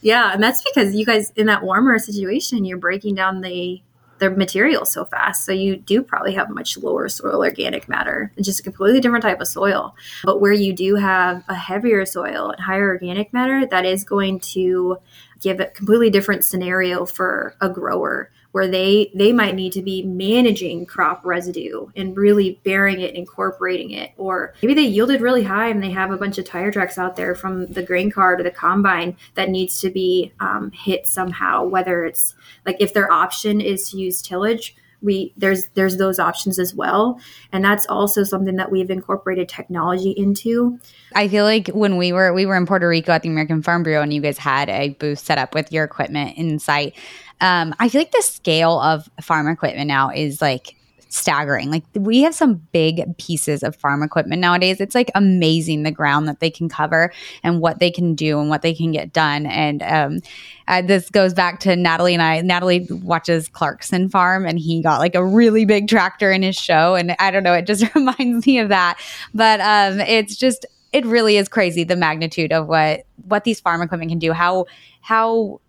yeah, 0.00 0.32
and 0.32 0.42
that's 0.42 0.62
because 0.62 0.94
you 0.94 1.04
guys 1.04 1.32
in 1.36 1.46
that 1.46 1.62
warmer 1.62 1.98
situation, 1.98 2.64
you're 2.64 2.78
breaking 2.78 3.14
down 3.14 3.40
the 3.40 3.82
the 4.18 4.30
material 4.30 4.84
so 4.84 5.04
fast. 5.04 5.44
So 5.44 5.52
you 5.52 5.76
do 5.76 6.02
probably 6.02 6.34
have 6.34 6.50
much 6.50 6.76
lower 6.76 7.08
soil 7.08 7.36
organic 7.36 7.88
matter. 7.88 8.32
It's 8.36 8.46
just 8.46 8.60
a 8.60 8.62
completely 8.62 9.00
different 9.00 9.22
type 9.22 9.40
of 9.40 9.48
soil. 9.48 9.94
But 10.24 10.40
where 10.40 10.52
you 10.52 10.72
do 10.72 10.96
have 10.96 11.44
a 11.48 11.54
heavier 11.54 12.04
soil 12.04 12.50
and 12.50 12.60
higher 12.60 12.88
organic 12.88 13.32
matter, 13.32 13.66
that 13.66 13.84
is 13.84 14.04
going 14.04 14.40
to 14.40 14.98
give 15.40 15.60
a 15.60 15.66
completely 15.66 16.10
different 16.10 16.44
scenario 16.44 17.06
for 17.06 17.54
a 17.60 17.68
grower 17.68 18.30
where 18.58 18.66
they 18.66 19.08
they 19.14 19.32
might 19.32 19.54
need 19.54 19.72
to 19.72 19.82
be 19.82 20.02
managing 20.02 20.84
crop 20.84 21.24
residue 21.24 21.86
and 21.94 22.16
really 22.16 22.60
burying 22.64 23.00
it 23.00 23.10
and 23.10 23.18
incorporating 23.18 23.92
it. 23.92 24.10
Or 24.16 24.52
maybe 24.60 24.74
they 24.74 24.82
yielded 24.82 25.20
really 25.20 25.44
high 25.44 25.68
and 25.68 25.80
they 25.80 25.90
have 25.90 26.10
a 26.10 26.16
bunch 26.16 26.38
of 26.38 26.44
tire 26.44 26.72
tracks 26.72 26.98
out 26.98 27.14
there 27.14 27.36
from 27.36 27.68
the 27.68 27.84
grain 27.84 28.10
car 28.10 28.34
to 28.34 28.42
the 28.42 28.50
combine 28.50 29.16
that 29.36 29.48
needs 29.48 29.78
to 29.82 29.90
be 29.90 30.32
um, 30.40 30.72
hit 30.72 31.06
somehow 31.06 31.66
whether 31.66 32.04
it's 32.04 32.34
like 32.66 32.78
if 32.80 32.92
their 32.94 33.12
option 33.12 33.60
is 33.60 33.88
to 33.90 33.96
use 33.96 34.20
tillage 34.20 34.74
we 35.02 35.32
there's 35.36 35.66
there's 35.74 35.96
those 35.96 36.18
options 36.18 36.58
as 36.58 36.74
well. 36.74 37.20
And 37.52 37.64
that's 37.64 37.86
also 37.86 38.24
something 38.24 38.56
that 38.56 38.70
we've 38.70 38.90
incorporated 38.90 39.48
technology 39.48 40.10
into. 40.10 40.78
I 41.14 41.28
feel 41.28 41.44
like 41.44 41.68
when 41.68 41.96
we 41.96 42.12
were 42.12 42.32
we 42.32 42.46
were 42.46 42.56
in 42.56 42.66
puerto 42.66 42.88
rico 42.88 43.12
at 43.12 43.22
the 43.22 43.28
american 43.28 43.62
farm 43.62 43.82
bureau 43.82 44.02
and 44.02 44.12
you 44.12 44.20
guys 44.20 44.38
had 44.38 44.68
a 44.68 44.90
booth 44.90 45.18
set 45.18 45.38
up 45.38 45.54
with 45.54 45.72
your 45.72 45.84
equipment 45.84 46.36
in 46.36 46.58
sight 46.58 46.94
um, 47.40 47.74
I 47.78 47.88
feel 47.88 48.00
like 48.00 48.12
the 48.12 48.22
scale 48.22 48.80
of 48.80 49.08
farm 49.20 49.48
equipment 49.48 49.86
now 49.86 50.10
is 50.10 50.42
like 50.42 50.74
staggering. 51.08 51.70
Like 51.70 51.84
we 51.94 52.22
have 52.22 52.34
some 52.34 52.56
big 52.72 53.16
pieces 53.18 53.62
of 53.62 53.76
farm 53.76 54.02
equipment 54.02 54.40
nowadays. 54.40 54.80
It's 54.80 54.94
like 54.94 55.10
amazing 55.14 55.82
the 55.82 55.90
ground 55.90 56.28
that 56.28 56.40
they 56.40 56.50
can 56.50 56.68
cover 56.68 57.12
and 57.42 57.60
what 57.60 57.78
they 57.78 57.90
can 57.90 58.14
do 58.14 58.40
and 58.40 58.48
what 58.48 58.62
they 58.62 58.74
can 58.74 58.92
get 58.92 59.12
done. 59.12 59.46
And 59.46 59.82
um, 59.82 60.20
uh, 60.68 60.82
this 60.82 61.08
goes 61.10 61.32
back 61.32 61.60
to 61.60 61.76
Natalie 61.76 62.14
and 62.14 62.22
I. 62.22 62.40
Natalie 62.42 62.86
watches 62.90 63.48
Clarkson 63.48 64.08
Farm, 64.08 64.46
and 64.46 64.58
he 64.58 64.82
got 64.82 64.98
like 64.98 65.14
a 65.14 65.24
really 65.24 65.64
big 65.64 65.88
tractor 65.88 66.30
in 66.30 66.42
his 66.42 66.56
show. 66.56 66.94
And 66.94 67.16
I 67.18 67.30
don't 67.30 67.42
know, 67.42 67.54
it 67.54 67.66
just 67.66 67.84
reminds 67.94 68.46
me 68.46 68.58
of 68.58 68.68
that. 68.68 68.98
But 69.34 69.60
um, 69.60 70.00
it's 70.00 70.36
just 70.36 70.66
it 70.92 71.04
really 71.04 71.36
is 71.36 71.48
crazy 71.48 71.84
the 71.84 71.96
magnitude 71.96 72.52
of 72.52 72.66
what 72.66 73.04
what 73.26 73.44
these 73.44 73.60
farm 73.60 73.82
equipment 73.82 74.10
can 74.10 74.18
do. 74.18 74.32
How 74.32 74.66
how 75.00 75.60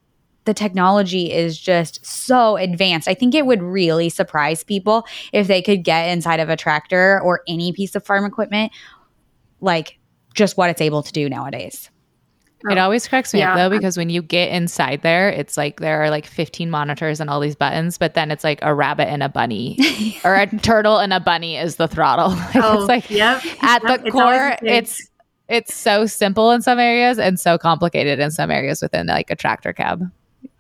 the 0.50 0.54
technology 0.56 1.32
is 1.32 1.60
just 1.60 2.04
so 2.04 2.58
advanced. 2.58 3.08
I 3.08 3.14
think 3.14 3.36
it 3.36 3.46
would 3.46 3.62
really 3.62 4.10
surprise 4.10 4.64
people 4.64 5.06
if 5.32 5.46
they 5.46 5.62
could 5.62 5.84
get 5.84 6.06
inside 6.10 6.40
of 6.40 6.50
a 6.50 6.58
tractor 6.58 7.22
or 7.22 7.44
any 7.48 7.72
piece 7.72 7.94
of 7.94 8.04
farm 8.04 8.26
equipment, 8.26 8.72
like 9.62 10.00
just 10.34 10.58
what 10.58 10.72
it's 10.72 10.82
able 10.82 11.04
to 11.04 11.12
do 11.12 11.30
nowadays. 11.30 11.92
It 12.68 12.80
always 12.80 13.08
cracks 13.08 13.32
me 13.32 13.42
yeah. 13.42 13.52
up 13.52 13.58
though 13.58 13.70
because 13.70 13.96
when 13.96 14.10
you 14.10 14.24
get 14.24 14.50
inside 14.50 15.04
there, 15.04 15.30
it's 15.30 15.56
like 15.56 15.82
there 15.82 16.02
are 16.04 16.10
like 16.10 16.26
15 16.26 16.72
monitors 16.72 17.20
and 17.20 17.30
all 17.30 17.40
these 17.40 17.56
buttons, 17.56 18.00
but 18.00 18.16
then 18.16 18.32
it's 18.32 18.44
like 18.44 18.58
a 18.64 18.74
rabbit 18.74 19.08
and 19.08 19.22
a 19.22 19.30
bunny 19.30 19.78
or 20.26 20.34
a 20.34 20.48
turtle 20.48 20.98
and 20.98 21.14
a 21.14 21.20
bunny 21.20 21.58
is 21.58 21.76
the 21.76 21.88
throttle. 21.88 22.32
oh, 22.56 22.80
it's 22.80 22.88
like 22.88 23.08
yep. 23.12 23.46
at 23.62 23.84
yep. 23.84 24.04
the 24.04 24.10
core, 24.10 24.58
it's 24.64 25.08
it's 25.48 25.76
so 25.76 26.08
simple 26.08 26.50
in 26.50 26.64
some 26.64 26.80
areas 26.80 27.20
and 27.20 27.40
so 27.40 27.60
complicated 27.60 28.18
in 28.18 28.32
some 28.32 28.50
areas 28.50 28.82
within 28.82 29.06
like 29.06 29.30
a 29.30 29.36
tractor 29.36 29.74
cab. 29.74 30.12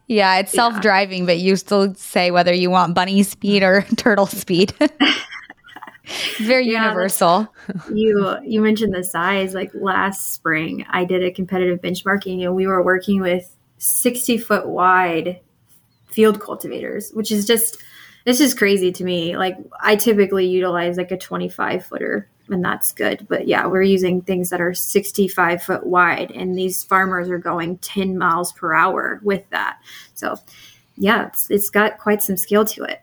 Yeah, 0.09 0.39
it's 0.39 0.51
self 0.51 0.81
driving, 0.81 1.19
yeah. 1.19 1.25
but 1.27 1.37
you 1.37 1.55
still 1.55 1.93
say 1.93 2.31
whether 2.31 2.51
you 2.51 2.71
want 2.71 2.95
bunny 2.95 3.21
speed 3.21 3.61
or 3.61 3.81
turtle 3.95 4.25
speed. 4.25 4.73
very 6.39 6.67
yeah, 6.67 6.85
universal. 6.85 7.47
You 7.93 8.37
you 8.43 8.59
mentioned 8.59 8.93
the 8.93 9.03
size. 9.03 9.53
Like 9.53 9.69
last 9.75 10.33
spring, 10.33 10.83
I 10.89 11.05
did 11.05 11.23
a 11.23 11.29
competitive 11.29 11.79
benchmarking, 11.79 12.43
and 12.43 12.55
we 12.55 12.65
were 12.65 12.83
working 12.83 13.21
with 13.21 13.55
sixty 13.77 14.39
foot 14.39 14.67
wide 14.67 15.41
field 16.07 16.41
cultivators, 16.41 17.11
which 17.11 17.31
is 17.31 17.45
just 17.45 17.77
this 18.25 18.41
is 18.41 18.55
crazy 18.55 18.91
to 18.91 19.03
me. 19.03 19.37
Like 19.37 19.57
I 19.79 19.95
typically 19.95 20.47
utilize 20.47 20.97
like 20.97 21.11
a 21.11 21.17
twenty 21.17 21.49
five 21.49 21.85
footer 21.85 22.27
and 22.49 22.63
that's 22.63 22.91
good. 22.91 23.25
But 23.29 23.47
yeah, 23.47 23.65
we're 23.67 23.83
using 23.83 24.21
things 24.21 24.49
that 24.49 24.61
are 24.61 24.73
65 24.73 25.63
foot 25.63 25.85
wide, 25.85 26.31
and 26.31 26.57
these 26.57 26.83
farmers 26.83 27.29
are 27.29 27.37
going 27.37 27.77
10 27.79 28.17
miles 28.17 28.51
per 28.53 28.73
hour 28.73 29.19
with 29.23 29.49
that. 29.49 29.79
So 30.15 30.35
yeah, 30.97 31.27
it's, 31.27 31.49
it's 31.49 31.69
got 31.69 31.97
quite 31.97 32.21
some 32.21 32.37
skill 32.37 32.65
to 32.65 32.83
it. 32.83 33.01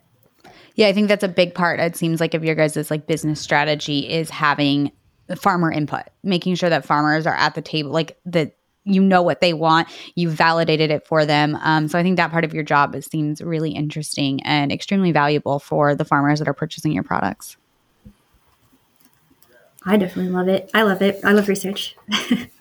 Yeah, 0.74 0.88
I 0.88 0.92
think 0.92 1.08
that's 1.08 1.24
a 1.24 1.28
big 1.28 1.54
part. 1.54 1.80
It 1.80 1.96
seems 1.96 2.20
like 2.20 2.34
of 2.34 2.44
your 2.44 2.54
guys' 2.54 2.90
like 2.90 3.06
business 3.06 3.40
strategy 3.40 4.08
is 4.08 4.28
having 4.28 4.92
farmer 5.34 5.72
input, 5.72 6.02
making 6.22 6.54
sure 6.54 6.68
that 6.68 6.84
farmers 6.84 7.26
are 7.26 7.34
at 7.34 7.54
the 7.54 7.62
table, 7.62 7.90
like 7.90 8.18
that 8.26 8.56
you 8.84 9.02
know 9.02 9.20
what 9.20 9.40
they 9.40 9.52
want, 9.52 9.88
you 10.14 10.30
validated 10.30 10.90
it 10.90 11.06
for 11.06 11.26
them. 11.26 11.58
Um, 11.60 11.88
so 11.88 11.98
I 11.98 12.02
think 12.02 12.16
that 12.18 12.30
part 12.30 12.44
of 12.44 12.54
your 12.54 12.62
job 12.62 12.94
is, 12.94 13.06
seems 13.06 13.42
really 13.42 13.72
interesting 13.72 14.40
and 14.44 14.70
extremely 14.70 15.10
valuable 15.10 15.58
for 15.58 15.94
the 15.94 16.04
farmers 16.04 16.38
that 16.38 16.46
are 16.46 16.54
purchasing 16.54 16.92
your 16.92 17.02
products. 17.02 17.56
I 19.86 19.96
definitely 19.96 20.32
love 20.32 20.48
it. 20.48 20.70
I 20.74 20.82
love 20.82 21.00
it. 21.00 21.20
I 21.24 21.32
love 21.32 21.48
research. 21.48 21.96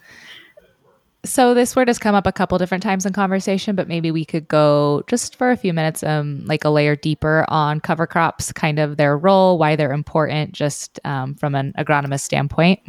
So 1.26 1.54
this 1.54 1.74
word 1.74 1.88
has 1.88 1.98
come 1.98 2.14
up 2.14 2.26
a 2.26 2.32
couple 2.32 2.56
different 2.56 2.84
times 2.84 3.04
in 3.04 3.12
conversation, 3.12 3.74
but 3.74 3.88
maybe 3.88 4.12
we 4.12 4.24
could 4.24 4.46
go 4.46 5.02
just 5.08 5.34
for 5.34 5.50
a 5.50 5.56
few 5.56 5.72
minutes, 5.72 6.04
um, 6.04 6.44
like 6.46 6.64
a 6.64 6.70
layer 6.70 6.94
deeper 6.94 7.44
on 7.48 7.80
cover 7.80 8.06
crops, 8.06 8.52
kind 8.52 8.78
of 8.78 8.96
their 8.96 9.18
role, 9.18 9.58
why 9.58 9.74
they're 9.74 9.92
important, 9.92 10.52
just 10.52 11.00
um, 11.04 11.34
from 11.34 11.56
an 11.56 11.74
agronomist 11.76 12.20
standpoint. 12.20 12.80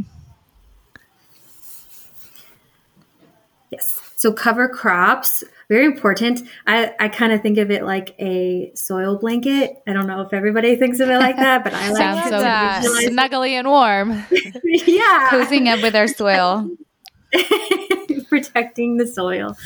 Yes. 3.71 4.01
So 4.17 4.31
cover 4.31 4.69
crops, 4.69 5.43
very 5.69 5.85
important. 5.85 6.47
I, 6.65 6.93
I 6.99 7.09
kind 7.09 7.33
of 7.33 7.41
think 7.41 7.57
of 7.57 7.71
it 7.71 7.83
like 7.83 8.15
a 8.19 8.71
soil 8.73 9.17
blanket. 9.17 9.81
I 9.85 9.93
don't 9.93 10.07
know 10.07 10.21
if 10.21 10.33
everybody 10.33 10.75
thinks 10.77 10.99
of 10.99 11.09
it 11.09 11.17
like 11.17 11.35
that, 11.35 11.63
but 11.63 11.73
I 11.73 11.89
like 11.91 11.97
Sounds 11.97 12.83
to 12.83 12.89
so 12.89 13.09
snuggly 13.09 13.51
and 13.51 13.67
warm. 13.67 14.11
yeah. 14.63 15.27
Cozying 15.29 15.67
up 15.67 15.81
with 15.81 15.95
our 15.95 16.07
soil. 16.07 16.69
protecting 18.29 18.97
the 18.97 19.07
soil. 19.07 19.57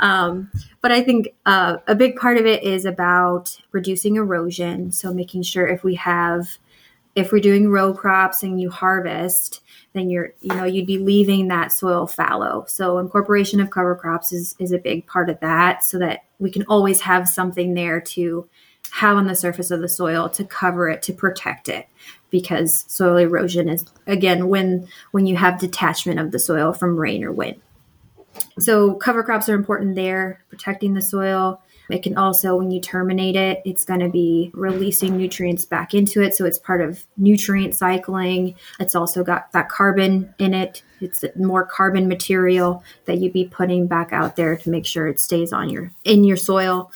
Um, 0.00 0.50
but 0.80 0.92
I 0.92 1.02
think 1.02 1.28
uh, 1.46 1.78
a 1.86 1.94
big 1.94 2.16
part 2.16 2.36
of 2.36 2.46
it 2.46 2.62
is 2.62 2.84
about 2.84 3.58
reducing 3.72 4.16
erosion. 4.16 4.92
So 4.92 5.12
making 5.12 5.42
sure 5.42 5.66
if 5.66 5.84
we 5.84 5.94
have, 5.96 6.58
if 7.14 7.32
we're 7.32 7.40
doing 7.40 7.70
row 7.70 7.92
crops 7.94 8.42
and 8.42 8.60
you 8.60 8.70
harvest, 8.70 9.61
then 9.94 10.08
you're, 10.08 10.32
you 10.40 10.54
know, 10.54 10.64
you'd 10.64 10.86
be 10.86 10.98
leaving 10.98 11.48
that 11.48 11.72
soil 11.72 12.06
fallow. 12.06 12.64
So 12.66 12.98
incorporation 12.98 13.60
of 13.60 13.70
cover 13.70 13.94
crops 13.94 14.32
is 14.32 14.54
is 14.58 14.72
a 14.72 14.78
big 14.78 15.06
part 15.06 15.28
of 15.28 15.40
that, 15.40 15.84
so 15.84 15.98
that 15.98 16.24
we 16.38 16.50
can 16.50 16.64
always 16.64 17.02
have 17.02 17.28
something 17.28 17.74
there 17.74 18.00
to 18.00 18.48
have 18.92 19.16
on 19.16 19.26
the 19.26 19.34
surface 19.36 19.70
of 19.70 19.80
the 19.80 19.88
soil 19.88 20.28
to 20.28 20.44
cover 20.44 20.88
it 20.88 21.02
to 21.02 21.12
protect 21.12 21.68
it 21.68 21.86
because 22.30 22.84
soil 22.88 23.16
erosion 23.16 23.68
is 23.68 23.86
again 24.06 24.48
when 24.48 24.86
when 25.12 25.26
you 25.26 25.36
have 25.36 25.58
detachment 25.58 26.20
of 26.20 26.30
the 26.30 26.38
soil 26.38 26.74
from 26.74 26.98
rain 26.98 27.24
or 27.24 27.32
wind 27.32 27.60
so 28.58 28.94
cover 28.94 29.22
crops 29.22 29.48
are 29.48 29.54
important 29.54 29.94
there 29.94 30.44
protecting 30.50 30.92
the 30.92 31.00
soil 31.00 31.62
it 31.90 32.02
can 32.02 32.16
also 32.16 32.56
when 32.56 32.70
you 32.70 32.80
terminate 32.80 33.36
it 33.36 33.60
it's 33.64 33.84
going 33.84 34.00
to 34.00 34.08
be 34.08 34.50
releasing 34.54 35.16
nutrients 35.16 35.64
back 35.64 35.94
into 35.94 36.22
it. 36.22 36.34
So 36.34 36.44
it's 36.44 36.58
part 36.58 36.80
of 36.80 37.06
nutrient 37.16 37.74
cycling. 37.74 38.54
It's 38.80 38.94
also 38.94 39.24
got 39.24 39.52
that 39.52 39.68
carbon 39.68 40.34
in 40.38 40.54
it. 40.54 40.82
It's 41.00 41.24
more 41.36 41.66
carbon 41.66 42.08
material 42.08 42.84
that 43.06 43.18
you'd 43.18 43.32
be 43.32 43.46
putting 43.46 43.86
back 43.86 44.12
out 44.12 44.36
there 44.36 44.56
to 44.56 44.70
make 44.70 44.86
sure 44.86 45.06
it 45.06 45.20
stays 45.20 45.52
on 45.52 45.68
your 45.68 45.90
in 46.04 46.24
your 46.24 46.36
soil. 46.36 46.92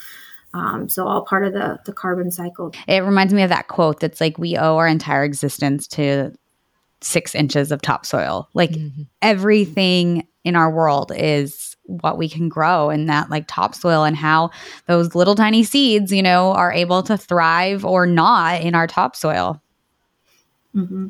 Um, 0.53 0.89
so 0.89 1.05
all 1.05 1.23
part 1.23 1.45
of 1.45 1.53
the 1.53 1.79
the 1.85 1.93
carbon 1.93 2.31
cycle. 2.31 2.73
It 2.87 3.03
reminds 3.03 3.33
me 3.33 3.43
of 3.43 3.49
that 3.49 3.67
quote 3.67 3.99
that's 3.99 4.21
like, 4.21 4.37
we 4.37 4.57
owe 4.57 4.77
our 4.77 4.87
entire 4.87 5.23
existence 5.23 5.87
to 5.89 6.33
six 7.01 7.35
inches 7.35 7.71
of 7.71 7.81
topsoil. 7.81 8.49
Like 8.53 8.75
everything 9.21 10.27
in 10.43 10.55
our 10.55 10.71
world 10.71 11.11
is 11.15 11.66
what 11.87 12.17
we 12.17 12.29
can 12.29 12.49
grow 12.49 12.89
in 12.89 13.07
that 13.07 13.29
like 13.29 13.45
topsoil 13.47 14.03
and 14.03 14.15
how 14.15 14.51
those 14.85 15.15
little 15.15 15.35
tiny 15.35 15.63
seeds, 15.63 16.11
you 16.11 16.21
know, 16.21 16.51
are 16.53 16.71
able 16.71 17.01
to 17.03 17.17
thrive 17.17 17.83
or 17.85 18.05
not 18.05 18.61
in 18.61 18.75
our 18.75 18.87
topsoil. 18.87 19.61
hmm 20.73 21.07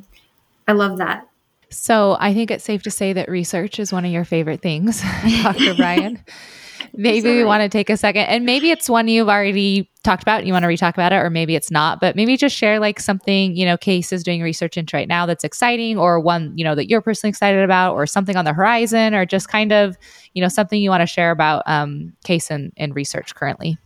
i 0.68 0.72
love 0.72 0.98
that 0.98 1.28
So 1.70 2.16
I 2.20 2.34
think 2.34 2.50
it's 2.50 2.64
safe 2.64 2.84
to 2.84 2.92
say 2.92 3.12
that 3.14 3.30
research 3.30 3.80
is 3.80 3.92
one 3.92 4.06
of 4.06 4.12
your 4.12 4.24
favorite 4.24 4.62
things, 4.62 5.02
Dr. 5.44 5.74
Brian. 5.74 6.24
Maybe 6.98 7.30
we 7.30 7.44
want 7.44 7.62
to 7.62 7.70
take 7.70 7.90
a 7.92 7.96
second, 7.96 8.24
and 8.24 8.44
maybe 8.44 8.72
it's 8.72 8.90
one 8.90 9.08
you've 9.08 9.30
already 9.30 9.90
talked 10.04 10.24
about. 10.24 10.40
And 10.40 10.48
you 10.48 10.54
want 10.54 10.64
to 10.64 10.68
re-talk 10.68 10.96
about 10.96 11.14
it, 11.14 11.18
or 11.18 11.30
maybe 11.30 11.56
it's 11.56 11.70
not. 11.70 12.02
But 12.02 12.16
maybe 12.16 12.36
just 12.36 12.56
share 12.56 12.80
like 12.80 13.00
something 13.00 13.56
you 13.56 13.66
know, 13.66 13.78
Case 13.78 14.12
is 14.12 14.24
doing 14.24 14.42
research 14.42 14.78
into 14.78 14.98
right 14.98 15.08
now 15.08 15.28
that's 15.28 15.44
exciting, 15.44 15.98
or 15.98 16.20
one 16.20 16.58
you 16.58 16.64
know 16.64 16.74
that 16.74 16.90
you're 16.90 17.02
personally 17.02 17.30
excited 17.30 17.64
about, 17.64 17.94
or 17.94 18.08
something 18.08 18.36
on 18.36 18.46
the 18.46 18.54
horizon, 18.54 19.14
or 19.14 19.26
just 19.26 19.48
kind 19.48 19.72
of 19.72 19.96
you 20.34 20.42
know 20.42 20.50
something 20.50 20.82
you 20.82 20.90
want 20.90 21.02
to 21.02 21.08
share 21.08 21.32
about 21.32 21.64
um, 21.68 22.14
Case 22.26 22.50
and, 22.50 22.74
and 22.78 22.96
research 22.96 23.36
currently. 23.36 23.78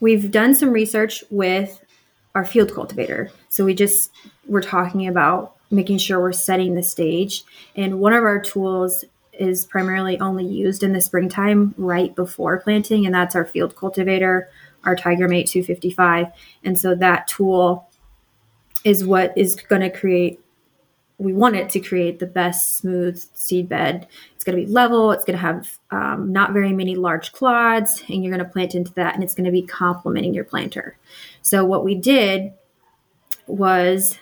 We've 0.00 0.30
done 0.30 0.54
some 0.54 0.70
research 0.70 1.22
with 1.30 1.84
our 2.34 2.44
field 2.44 2.74
cultivator. 2.74 3.30
So 3.50 3.64
we 3.64 3.74
just 3.74 4.10
we're 4.48 4.62
talking 4.62 5.06
about 5.06 5.54
making 5.70 5.98
sure 5.98 6.20
we're 6.20 6.32
setting 6.32 6.74
the 6.74 6.82
stage. 6.82 7.42
And 7.76 8.00
one 8.00 8.12
of 8.12 8.22
our 8.24 8.40
tools 8.40 9.04
is 9.38 9.66
primarily 9.66 10.18
only 10.20 10.44
used 10.44 10.82
in 10.82 10.92
the 10.92 11.00
springtime 11.00 11.74
right 11.76 12.14
before 12.14 12.60
planting, 12.60 13.06
and 13.06 13.14
that's 13.14 13.34
our 13.34 13.44
field 13.44 13.76
cultivator, 13.76 14.48
our 14.84 14.96
Tiger 14.96 15.28
Mate 15.28 15.46
255. 15.46 16.26
And 16.64 16.78
so 16.78 16.94
that 16.94 17.26
tool 17.26 17.88
is 18.84 19.04
what 19.04 19.36
is 19.36 19.54
going 19.54 19.82
to 19.82 19.90
create 19.90 20.40
we 21.18 21.32
want 21.32 21.54
it 21.54 21.70
to 21.70 21.80
create 21.80 22.18
the 22.18 22.26
best 22.26 22.76
smooth 22.76 23.22
seed 23.34 23.68
bed. 23.68 24.08
It's 24.34 24.42
going 24.42 24.58
to 24.58 24.66
be 24.66 24.70
level. 24.70 25.12
It's 25.12 25.24
going 25.24 25.38
to 25.38 25.42
have 25.42 25.78
um, 25.90 26.32
not 26.32 26.52
very 26.52 26.72
many 26.72 26.96
large 26.96 27.32
clods, 27.32 28.02
and 28.08 28.22
you're 28.22 28.34
going 28.34 28.44
to 28.44 28.52
plant 28.52 28.74
into 28.74 28.92
that, 28.94 29.14
and 29.14 29.22
it's 29.22 29.34
going 29.34 29.44
to 29.44 29.52
be 29.52 29.62
complementing 29.62 30.34
your 30.34 30.44
planter. 30.44 30.96
So 31.40 31.64
what 31.64 31.84
we 31.84 31.94
did 31.94 32.52
was 33.46 34.18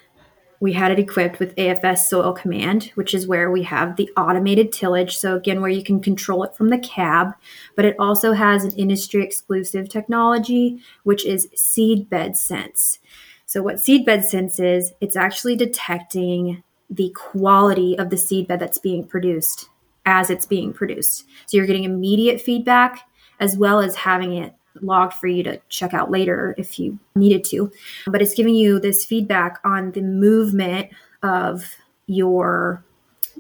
we 0.63 0.73
had 0.73 0.93
it 0.93 0.99
equipped 1.01 1.41
with 1.41 1.57
AFS 1.57 2.07
Soil 2.07 2.33
Command, 2.33 2.93
which 2.95 3.15
is 3.15 3.27
where 3.27 3.51
we 3.51 3.65
have 3.65 3.97
the 3.97 4.09
automated 4.17 4.71
tillage. 4.71 5.19
So 5.19 5.35
again, 5.35 5.61
where 5.61 5.69
you 5.69 5.83
can 5.83 6.01
control 6.01 6.45
it 6.45 6.55
from 6.55 6.69
the 6.69 6.79
cab, 6.79 7.35
but 7.75 7.85
it 7.85 7.97
also 7.99 8.33
has 8.33 8.63
an 8.63 8.71
industry 8.77 9.25
exclusive 9.25 9.89
technology, 9.89 10.81
which 11.03 11.27
is 11.27 11.49
Seed 11.57 12.09
Bed 12.09 12.37
Sense. 12.37 13.01
So 13.45 13.61
what 13.61 13.81
Seed 13.81 14.07
Bed 14.07 14.25
Sense 14.25 14.61
is, 14.61 14.93
it's 15.01 15.17
actually 15.17 15.57
detecting 15.57 16.63
the 16.89 17.11
quality 17.11 17.99
of 17.99 18.11
the 18.11 18.17
seed 18.17 18.47
bed 18.47 18.61
that's 18.61 18.79
being 18.79 19.05
produced 19.05 19.69
as 20.07 20.31
it's 20.31 20.47
being 20.47 20.73
produced. 20.73 21.25
So 21.47 21.57
you're 21.57 21.67
getting 21.67 21.83
immediate 21.83 22.41
feedback 22.41 23.01
as 23.41 23.57
well 23.57 23.81
as 23.81 23.97
having 23.97 24.35
it 24.35 24.55
logged 24.81 25.15
for 25.15 25.27
you 25.27 25.43
to 25.43 25.61
check 25.69 25.95
out 25.95 26.11
later 26.11 26.55
if 26.59 26.79
you 26.79 26.99
needed 27.15 27.45
to. 27.45 27.71
But 28.07 28.23
it's 28.23 28.35
giving 28.35 28.55
you 28.55 28.81
this 28.81 29.05
feedback 29.05 29.59
on 29.65 29.93
the 29.93 30.03
movement 30.03 30.91
of 31.23 31.77
your 32.07 32.85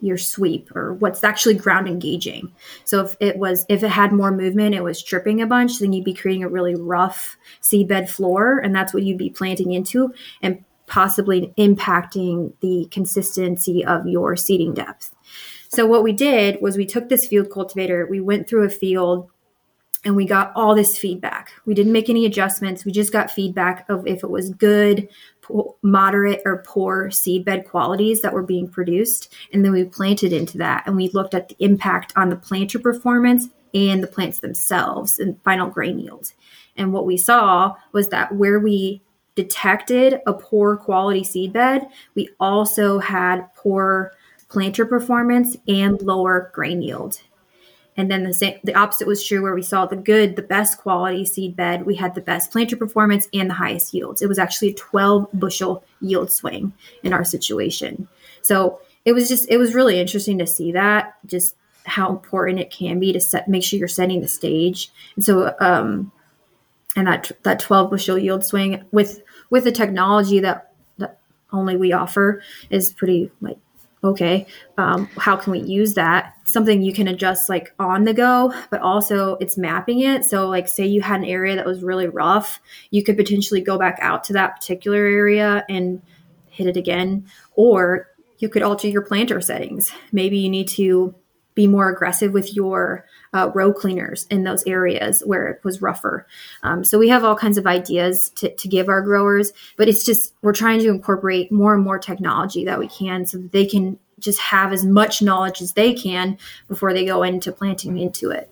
your 0.00 0.18
sweep 0.18 0.74
or 0.74 0.94
what's 0.94 1.22
actually 1.22 1.54
ground 1.54 1.86
engaging. 1.86 2.50
So 2.84 3.04
if 3.04 3.16
it 3.20 3.36
was 3.36 3.64
if 3.68 3.82
it 3.82 3.88
had 3.88 4.12
more 4.12 4.32
movement, 4.32 4.74
it 4.74 4.82
was 4.82 5.02
tripping 5.02 5.40
a 5.40 5.46
bunch, 5.46 5.78
then 5.78 5.92
you'd 5.92 6.04
be 6.04 6.14
creating 6.14 6.44
a 6.44 6.48
really 6.48 6.74
rough 6.74 7.36
seedbed 7.60 8.08
floor 8.08 8.58
and 8.58 8.74
that's 8.74 8.92
what 8.92 9.02
you'd 9.02 9.18
be 9.18 9.30
planting 9.30 9.72
into 9.72 10.12
and 10.40 10.64
possibly 10.86 11.52
impacting 11.56 12.52
the 12.60 12.86
consistency 12.90 13.84
of 13.84 14.06
your 14.06 14.36
seeding 14.36 14.74
depth. 14.74 15.14
So 15.68 15.86
what 15.86 16.02
we 16.02 16.12
did 16.12 16.60
was 16.60 16.76
we 16.76 16.84
took 16.84 17.08
this 17.08 17.26
field 17.26 17.50
cultivator, 17.50 18.06
we 18.10 18.20
went 18.20 18.48
through 18.48 18.64
a 18.64 18.70
field 18.70 19.30
and 20.04 20.16
we 20.16 20.26
got 20.26 20.52
all 20.56 20.74
this 20.74 20.98
feedback. 20.98 21.52
We 21.64 21.74
didn't 21.74 21.92
make 21.92 22.10
any 22.10 22.26
adjustments. 22.26 22.84
We 22.84 22.92
just 22.92 23.12
got 23.12 23.30
feedback 23.30 23.88
of 23.88 24.06
if 24.06 24.24
it 24.24 24.30
was 24.30 24.50
good, 24.50 25.08
po- 25.42 25.76
moderate, 25.82 26.42
or 26.44 26.64
poor 26.66 27.08
seedbed 27.08 27.66
qualities 27.66 28.20
that 28.22 28.32
were 28.32 28.42
being 28.42 28.68
produced. 28.68 29.32
And 29.52 29.64
then 29.64 29.72
we 29.72 29.84
planted 29.84 30.32
into 30.32 30.58
that 30.58 30.84
and 30.86 30.96
we 30.96 31.10
looked 31.10 31.34
at 31.34 31.48
the 31.48 31.56
impact 31.60 32.12
on 32.16 32.30
the 32.30 32.36
planter 32.36 32.78
performance 32.78 33.48
and 33.74 34.02
the 34.02 34.08
plants 34.08 34.40
themselves 34.40 35.18
and 35.18 35.40
final 35.44 35.68
grain 35.68 35.98
yield. 35.98 36.32
And 36.76 36.92
what 36.92 37.06
we 37.06 37.16
saw 37.16 37.74
was 37.92 38.08
that 38.08 38.34
where 38.34 38.58
we 38.58 39.02
detected 39.34 40.20
a 40.26 40.32
poor 40.32 40.76
quality 40.76 41.22
seedbed, 41.22 41.88
we 42.14 42.28
also 42.40 42.98
had 42.98 43.48
poor 43.56 44.12
planter 44.48 44.84
performance 44.84 45.56
and 45.68 46.00
lower 46.02 46.50
grain 46.52 46.82
yield. 46.82 47.20
And 47.96 48.10
then 48.10 48.24
the 48.24 48.32
same, 48.32 48.58
the 48.64 48.74
opposite 48.74 49.06
was 49.06 49.26
true 49.26 49.42
where 49.42 49.54
we 49.54 49.62
saw 49.62 49.84
the 49.84 49.96
good, 49.96 50.36
the 50.36 50.42
best 50.42 50.78
quality 50.78 51.26
seed 51.26 51.54
bed. 51.54 51.84
We 51.84 51.94
had 51.94 52.14
the 52.14 52.22
best 52.22 52.50
planter 52.50 52.76
performance 52.76 53.28
and 53.34 53.50
the 53.50 53.54
highest 53.54 53.92
yields. 53.92 54.22
It 54.22 54.28
was 54.28 54.38
actually 54.38 54.70
a 54.70 54.74
12 54.74 55.28
bushel 55.34 55.84
yield 56.00 56.32
swing 56.32 56.72
in 57.02 57.12
our 57.12 57.24
situation. 57.24 58.08
So 58.40 58.80
it 59.04 59.12
was 59.12 59.28
just, 59.28 59.50
it 59.50 59.58
was 59.58 59.74
really 59.74 60.00
interesting 60.00 60.38
to 60.38 60.46
see 60.46 60.72
that, 60.72 61.16
just 61.26 61.54
how 61.84 62.10
important 62.10 62.60
it 62.60 62.70
can 62.70 62.98
be 62.98 63.12
to 63.12 63.20
set, 63.20 63.48
make 63.48 63.62
sure 63.64 63.78
you're 63.78 63.88
setting 63.88 64.20
the 64.20 64.28
stage. 64.28 64.90
And 65.16 65.24
so, 65.24 65.54
um, 65.60 66.12
and 66.96 67.06
that 67.06 67.30
that 67.42 67.60
12 67.60 67.90
bushel 67.90 68.18
yield 68.18 68.44
swing 68.44 68.84
with 68.92 69.22
with 69.50 69.64
the 69.64 69.72
technology 69.72 70.40
that 70.40 70.72
that 70.98 71.18
only 71.52 71.76
we 71.76 71.92
offer 71.92 72.42
is 72.70 72.92
pretty 72.92 73.30
like 73.40 73.58
okay 74.04 74.46
um, 74.78 75.06
how 75.18 75.36
can 75.36 75.52
we 75.52 75.60
use 75.60 75.94
that? 75.94 76.34
Something 76.44 76.82
you 76.82 76.92
can 76.92 77.08
adjust 77.08 77.48
like 77.48 77.74
on 77.78 78.04
the 78.04 78.14
go 78.14 78.52
but 78.70 78.80
also 78.80 79.36
it's 79.36 79.56
mapping 79.56 80.00
it. 80.00 80.24
So 80.24 80.48
like 80.48 80.68
say 80.68 80.86
you 80.86 81.00
had 81.02 81.20
an 81.20 81.26
area 81.26 81.56
that 81.56 81.66
was 81.66 81.82
really 81.82 82.08
rough 82.08 82.60
you 82.90 83.02
could 83.04 83.16
potentially 83.16 83.60
go 83.60 83.78
back 83.78 83.98
out 84.00 84.24
to 84.24 84.32
that 84.34 84.56
particular 84.56 84.98
area 84.98 85.64
and 85.68 86.02
hit 86.48 86.66
it 86.66 86.76
again 86.76 87.26
or 87.54 88.08
you 88.38 88.48
could 88.48 88.62
alter 88.62 88.88
your 88.88 89.02
planter 89.02 89.40
settings. 89.40 89.92
Maybe 90.10 90.36
you 90.38 90.50
need 90.50 90.66
to 90.68 91.14
be 91.54 91.66
more 91.66 91.90
aggressive 91.90 92.32
with 92.32 92.54
your 92.54 93.06
uh, 93.34 93.50
row 93.54 93.72
cleaners 93.72 94.26
in 94.30 94.44
those 94.44 94.64
areas 94.66 95.22
where 95.24 95.48
it 95.48 95.64
was 95.64 95.82
rougher. 95.82 96.26
Um, 96.62 96.84
so 96.84 96.98
we 96.98 97.08
have 97.08 97.24
all 97.24 97.36
kinds 97.36 97.58
of 97.58 97.66
ideas 97.66 98.30
to, 98.36 98.54
to 98.54 98.68
give 98.68 98.88
our 98.88 99.02
growers, 99.02 99.52
but 99.76 99.88
it's 99.88 100.04
just 100.04 100.34
we're 100.42 100.52
trying 100.52 100.80
to 100.80 100.88
incorporate 100.88 101.50
more 101.50 101.74
and 101.74 101.84
more 101.84 101.98
technology 101.98 102.64
that 102.64 102.78
we 102.78 102.88
can 102.88 103.26
so 103.26 103.38
that 103.38 103.52
they 103.52 103.66
can 103.66 103.98
just 104.18 104.40
have 104.40 104.72
as 104.72 104.84
much 104.84 105.20
knowledge 105.20 105.60
as 105.60 105.72
they 105.72 105.92
can 105.92 106.38
before 106.68 106.92
they 106.92 107.04
go 107.04 107.22
into 107.22 107.52
planting 107.52 107.98
into 107.98 108.30
it. 108.30 108.51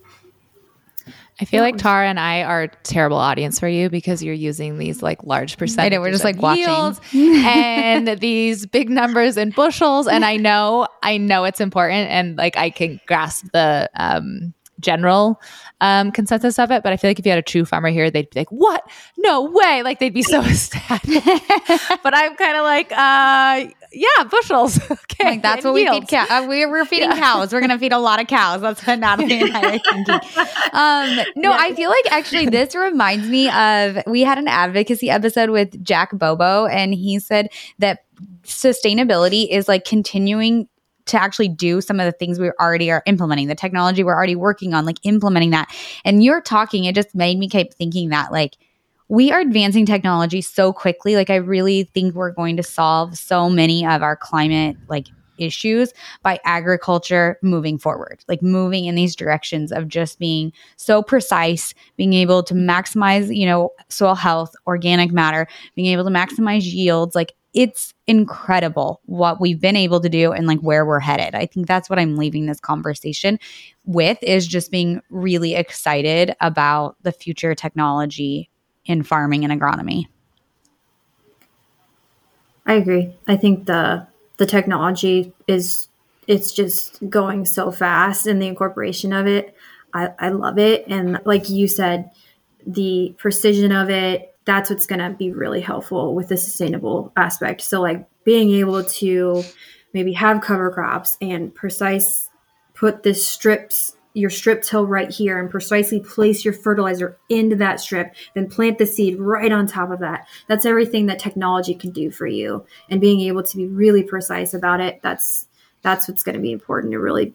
I 1.41 1.45
feel 1.47 1.63
like 1.63 1.79
Tara 1.79 2.07
and 2.07 2.21
I 2.21 2.43
are 2.43 2.65
a 2.65 2.69
terrible 2.83 3.17
audience 3.17 3.59
for 3.59 3.69
you 3.69 3.89
because 3.89 4.23
you're 4.23 4.35
using 4.35 4.77
these 4.77 5.03
like 5.03 5.25
large 5.25 5.57
percentages. 5.57 5.87
I 5.87 5.89
know 5.89 6.03
we're 6.03 6.11
just 6.11 6.25
like 6.25 6.41
watching 6.41 7.01
and 7.45 8.09
these 8.21 8.67
big 8.67 8.91
numbers 8.91 9.39
in 9.39 9.51
bushels. 9.51 10.07
And 10.07 10.25
I 10.25 10.37
know, 10.37 10.87
I 11.03 11.17
know 11.17 11.45
it's 11.45 11.61
important, 11.61 12.11
and 12.11 12.37
like 12.37 12.57
I 12.59 12.69
can 12.69 13.01
grasp 13.07 13.47
the 13.53 13.91
um, 13.95 14.53
general 14.81 15.41
um, 15.81 16.13
consensus 16.13 16.59
of 16.59 16.71
it. 16.71 16.83
But 16.83 16.93
I 16.93 16.97
feel 16.97 17.11
like 17.11 17.19
if 17.19 17.27
you 17.27 17.31
had 17.31 17.39
a 17.39 17.43
true 17.43 17.65
farmer 17.65 17.89
here, 17.89 18.11
they'd 18.11 18.29
be 18.29 18.41
like, 18.41 18.51
"What? 18.51 18.83
No 19.17 19.43
way!" 19.43 19.83
Like 19.83 19.99
they'd 19.99 20.15
be 20.15 20.23
so 20.23 20.41
ecstatic. 20.45 21.25
but 22.03 22.15
I'm 22.15 22.37
kind 22.37 22.57
of 22.57 22.65
like, 22.65 22.93
uh, 22.93 23.71
"Yeah, 23.93 24.25
bushels. 24.31 24.79
okay, 24.91 25.25
like 25.25 25.43
that's 25.43 25.65
what 25.65 25.75
yields. 25.75 25.95
we 25.95 26.01
feed 26.01 26.09
cows. 26.09 26.31
Uh, 26.31 26.47
we're, 26.49 26.71
we're 26.71 26.85
feeding 26.85 27.11
yeah. 27.11 27.19
cows. 27.19 27.53
We're 27.53 27.61
gonna 27.61 27.79
feed 27.79 27.93
a 27.93 27.99
lot 27.99 28.21
of 28.21 28.27
cows. 28.27 28.61
That's 28.61 28.87
what 28.87 28.99
Natalie 28.99 29.41
and 29.41 29.57
I 29.57 29.77
are 29.77 29.79
thinking. 29.79 30.21
Um, 30.73 31.17
no, 31.35 31.51
yeah. 31.51 31.57
I 31.59 31.75
feel 31.75 31.91
like 31.91 32.13
actually 32.13 32.47
this 32.47 32.77
reminds 32.77 33.29
me 33.29 33.51
of 33.51 33.99
we 34.07 34.23
had 34.23 34.39
an 34.39 34.47
advocacy 34.47 35.11
episode 35.11 35.51
with 35.51 35.83
Jack 35.83 36.17
Bobo, 36.17 36.67
and 36.67 36.95
he 36.95 37.19
said 37.19 37.49
that 37.81 38.05
sustainability 38.45 39.49
is 39.49 39.67
like 39.67 39.85
continuing 39.85 40.69
to 41.07 41.21
actually 41.21 41.49
do 41.49 41.81
some 41.81 41.99
of 41.99 42.07
the 42.07 42.13
things 42.13 42.39
we 42.39 42.51
already 42.61 42.91
are 42.91 43.03
implementing, 43.07 43.49
the 43.49 43.55
technology 43.55 44.05
we're 44.05 44.15
already 44.15 44.37
working 44.37 44.75
on, 44.75 44.85
like 44.85 44.99
implementing 45.03 45.51
that. 45.51 45.69
And 46.05 46.23
you're 46.23 46.41
talking, 46.41 46.85
it 46.85 46.95
just 46.95 47.15
made 47.15 47.39
me 47.39 47.49
keep 47.49 47.75
thinking 47.75 48.11
that 48.11 48.31
like 48.31 48.57
we 49.11 49.33
are 49.33 49.41
advancing 49.41 49.85
technology 49.85 50.41
so 50.41 50.73
quickly. 50.73 51.17
Like 51.17 51.31
I 51.31 51.37
really 51.37 51.91
think 51.93 52.15
we're 52.15 52.31
going 52.31 52.57
to 52.57 52.63
solve 52.63 53.19
so 53.19 53.51
many 53.51 53.85
of 53.85 54.03
our 54.03 54.15
climate 54.15 54.77
like 54.89 55.09
issues 55.37 55.93
by 56.23 56.39
agriculture 56.45 57.37
moving 57.43 57.77
forward, 57.77 58.23
like 58.29 58.41
moving 58.41 58.85
in 58.85 58.95
these 58.95 59.17
directions 59.17 59.73
of 59.73 59.89
just 59.89 60.21
being 60.21 60.53
so 60.77 61.03
precise, 61.03 61.75
being 61.97 62.13
able 62.13 62.45
to 62.45 62.55
maximize, 62.55 63.37
you 63.37 63.47
know, 63.47 63.71
soil 63.89 64.15
health, 64.15 64.55
organic 64.69 65.11
matter, 65.11 65.49
being 65.75 65.89
able 65.89 66.05
to 66.05 66.11
maximize 66.11 66.63
yields, 66.63 67.17
like 67.17 67.33
it's 67.53 67.93
incredible 68.07 69.01
what 69.07 69.41
we've 69.41 69.61
been 69.61 69.75
able 69.75 70.01
to 70.01 70.09
do 70.09 70.31
and 70.31 70.47
like 70.47 70.61
where 70.61 70.87
we're 70.87 71.01
headed. 71.01 71.35
I 71.35 71.47
think 71.47 71.67
that's 71.67 71.91
what 71.91 71.99
I'm 71.99 72.17
leaving 72.17 72.47
this 72.47 72.61
conversation 72.61 73.41
with 73.87 74.19
is 74.23 74.47
just 74.47 74.71
being 74.71 75.01
really 75.11 75.57
excited 75.57 76.37
about 76.41 76.97
the 77.03 77.11
future 77.11 77.57
technology 77.57 78.50
in 78.85 79.03
farming 79.03 79.45
and 79.45 79.61
agronomy. 79.61 80.07
I 82.67 82.75
agree. 82.75 83.17
I 83.27 83.37
think 83.37 83.67
the 83.67 84.07
the 84.37 84.47
technology 84.47 85.33
is 85.47 85.89
it's 86.27 86.53
just 86.53 86.99
going 87.11 87.45
so 87.45 87.71
fast 87.71 88.27
and 88.27 88.41
the 88.41 88.47
incorporation 88.47 89.13
of 89.13 89.27
it. 89.27 89.55
I, 89.93 90.13
I 90.19 90.29
love 90.29 90.59
it. 90.59 90.85
And 90.87 91.21
like 91.25 91.51
you 91.51 91.67
said, 91.67 92.11
the 92.67 93.15
precision 93.19 93.73
of 93.73 93.91
it, 93.91 94.35
that's 94.45 94.71
what's 94.71 94.87
to 94.87 95.11
be 95.11 95.33
really 95.33 95.61
helpful 95.61 96.15
with 96.15 96.29
the 96.29 96.37
sustainable 96.37 97.13
aspect. 97.17 97.63
So, 97.63 97.81
like 97.81 98.07
being 98.25 98.51
able 98.53 98.85
to 98.85 99.43
maybe 99.93 100.13
have 100.13 100.41
cover 100.41 100.71
crops 100.71 101.19
and 101.21 101.55
precise 101.55 102.29
put 102.75 103.03
the 103.03 103.15
strips 103.15 103.97
your 104.15 104.31
strip 104.31 104.63
till 104.63 104.87
right 104.87 105.11
here 105.11 105.39
and 105.39 105.51
precisely 105.51 106.01
place 106.01 106.45
your 106.45 106.55
fertilizer 106.55 107.17
into 107.29 107.57
that 107.57 107.81
strip, 107.81 108.15
then 108.35 108.49
plant 108.49 108.79
the 108.79 108.87
seed 108.87 109.19
right 109.19 109.53
on 109.53 109.67
top 109.67 109.91
of 109.91 110.01
that. 110.01 110.27
That's 110.49 110.67
everything 110.67 111.07
that 111.07 111.19
technology 111.19 111.75
can 111.75 111.91
do 111.91 112.11
for 112.11 112.27
you. 112.27 112.65
And 112.89 113.01
being 113.01 113.21
able 113.21 113.43
to 113.45 113.57
be 113.57 113.67
really 113.67 114.03
precise 114.03 114.55
about 114.55 114.81
it, 114.81 115.01
that's 115.03 115.47
that's 115.83 116.09
what's 116.09 116.23
going 116.23 116.35
to 116.35 116.43
be 116.43 116.53
important 116.53 116.93
to 116.93 116.99
really 116.99 117.35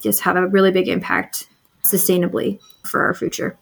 just 0.00 0.20
have 0.20 0.36
a 0.36 0.46
really 0.46 0.70
big 0.70 0.88
impact 0.88 1.48
sustainably 1.84 2.60
for 2.84 3.02
our 3.02 3.14
future. 3.14 3.56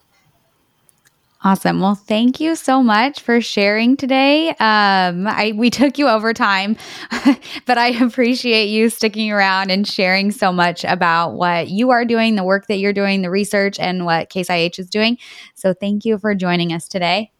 Awesome. 1.46 1.78
Well, 1.78 1.94
thank 1.94 2.40
you 2.40 2.56
so 2.56 2.82
much 2.82 3.20
for 3.20 3.40
sharing 3.40 3.96
today. 3.96 4.48
Um, 4.48 5.28
I 5.28 5.52
we 5.54 5.70
took 5.70 5.96
you 5.96 6.08
over 6.08 6.34
time, 6.34 6.76
but 7.66 7.78
I 7.78 7.90
appreciate 8.04 8.66
you 8.66 8.90
sticking 8.90 9.30
around 9.30 9.70
and 9.70 9.86
sharing 9.86 10.32
so 10.32 10.52
much 10.52 10.82
about 10.82 11.34
what 11.34 11.68
you 11.68 11.90
are 11.90 12.04
doing, 12.04 12.34
the 12.34 12.42
work 12.42 12.66
that 12.66 12.78
you're 12.78 12.92
doing, 12.92 13.22
the 13.22 13.30
research, 13.30 13.78
and 13.78 14.04
what 14.04 14.28
Case 14.28 14.50
IH 14.50 14.72
is 14.78 14.90
doing. 14.90 15.18
So, 15.54 15.72
thank 15.72 16.04
you 16.04 16.18
for 16.18 16.34
joining 16.34 16.72
us 16.72 16.88
today. 16.88 17.30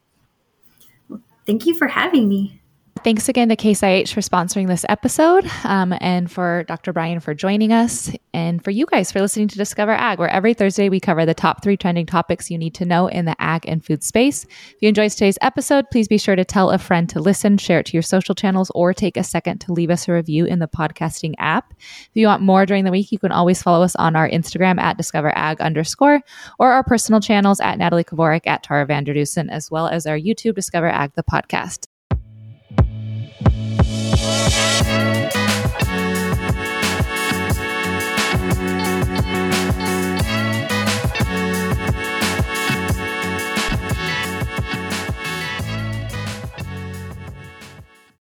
Thank 1.45 1.67
you 1.67 1.75
for 1.75 1.89
having 1.89 2.29
me. 2.29 2.61
Thanks 3.05 3.29
again 3.29 3.51
to 3.51 3.57
Case 3.57 3.85
IH 3.85 4.07
for 4.07 4.21
sponsoring 4.21 4.67
this 4.67 4.85
episode, 4.89 5.49
um, 5.63 5.95
and 6.01 6.29
for 6.29 6.65
Dr. 6.67 6.93
Brian 6.93 7.21
for 7.21 7.35
joining 7.35 7.73
us, 7.73 8.11
and 8.35 8.65
for 8.65 8.73
you 8.73 8.85
guys 8.85 9.13
for 9.13 9.21
listening 9.21 9.47
to 9.49 9.57
Discover 9.57 9.93
Ag, 9.93 10.19
where 10.19 10.29
every 10.29 10.55
Thursday 10.55 10.89
we 10.89 10.99
cover 10.99 11.25
the 11.25 11.35
top 11.35 11.63
three 11.63 11.77
trending 11.77 12.07
topics 12.07 12.51
you 12.51 12.59
need 12.59 12.75
to 12.75 12.85
know 12.85 13.07
in 13.07 13.25
the 13.25 13.37
ag 13.41 13.65
and 13.69 13.85
food 13.85 14.03
space. 14.03 14.45
If 14.45 14.77
you 14.81 14.89
enjoyed 14.89 15.13
today's 15.13 15.39
episode, 15.41 15.85
please 15.93 16.09
be 16.09 16.19
sure 16.19 16.35
to 16.35 16.45
tell 16.45 16.71
a 16.71 16.79
friend 16.79 17.09
to 17.11 17.21
listen, 17.21 17.59
share 17.59 17.79
it 17.79 17.87
to 17.87 17.93
your 17.93 18.03
social 18.03 18.35
channels, 18.35 18.73
or 18.75 18.93
take 18.93 19.17
a 19.17 19.23
second 19.23 19.59
to 19.61 19.73
leave 19.73 19.91
us 19.91 20.09
a 20.09 20.13
review 20.13 20.45
in 20.45 20.59
the 20.59 20.67
podcasting 20.67 21.35
app. 21.39 21.75
If 21.79 22.11
you 22.15 22.27
want 22.27 22.43
more 22.43 22.67
during 22.67 22.85
the 22.85 22.91
week, 22.91 23.13
you 23.13 23.21
can 23.21 23.31
always 23.31 23.63
follow 23.63 23.85
us 23.85 23.95
on 23.97 24.17
our 24.17 24.29
Instagram 24.29 24.81
at 24.81 24.97
Discover 24.97 25.33
Ag 25.37 25.61
underscore, 25.61 26.23
or 26.59 26.73
our 26.73 26.83
personal 26.83 27.21
channels 27.21 27.61
at 27.61 27.79
Natalie 27.79 28.05
Kovarik 28.05 28.47
at 28.47 28.65
Tara 28.65 28.85
Vander 28.85 29.15
Dussen, 29.15 29.49
as 29.49 29.71
well 29.71 29.87
as 29.87 30.07
our 30.07 30.19
YouTube 30.19 30.57
Discover 30.57 30.89
Ag 30.89 31.13
the 31.15 31.23
podcast. 31.23 31.87
Música 34.85 35.46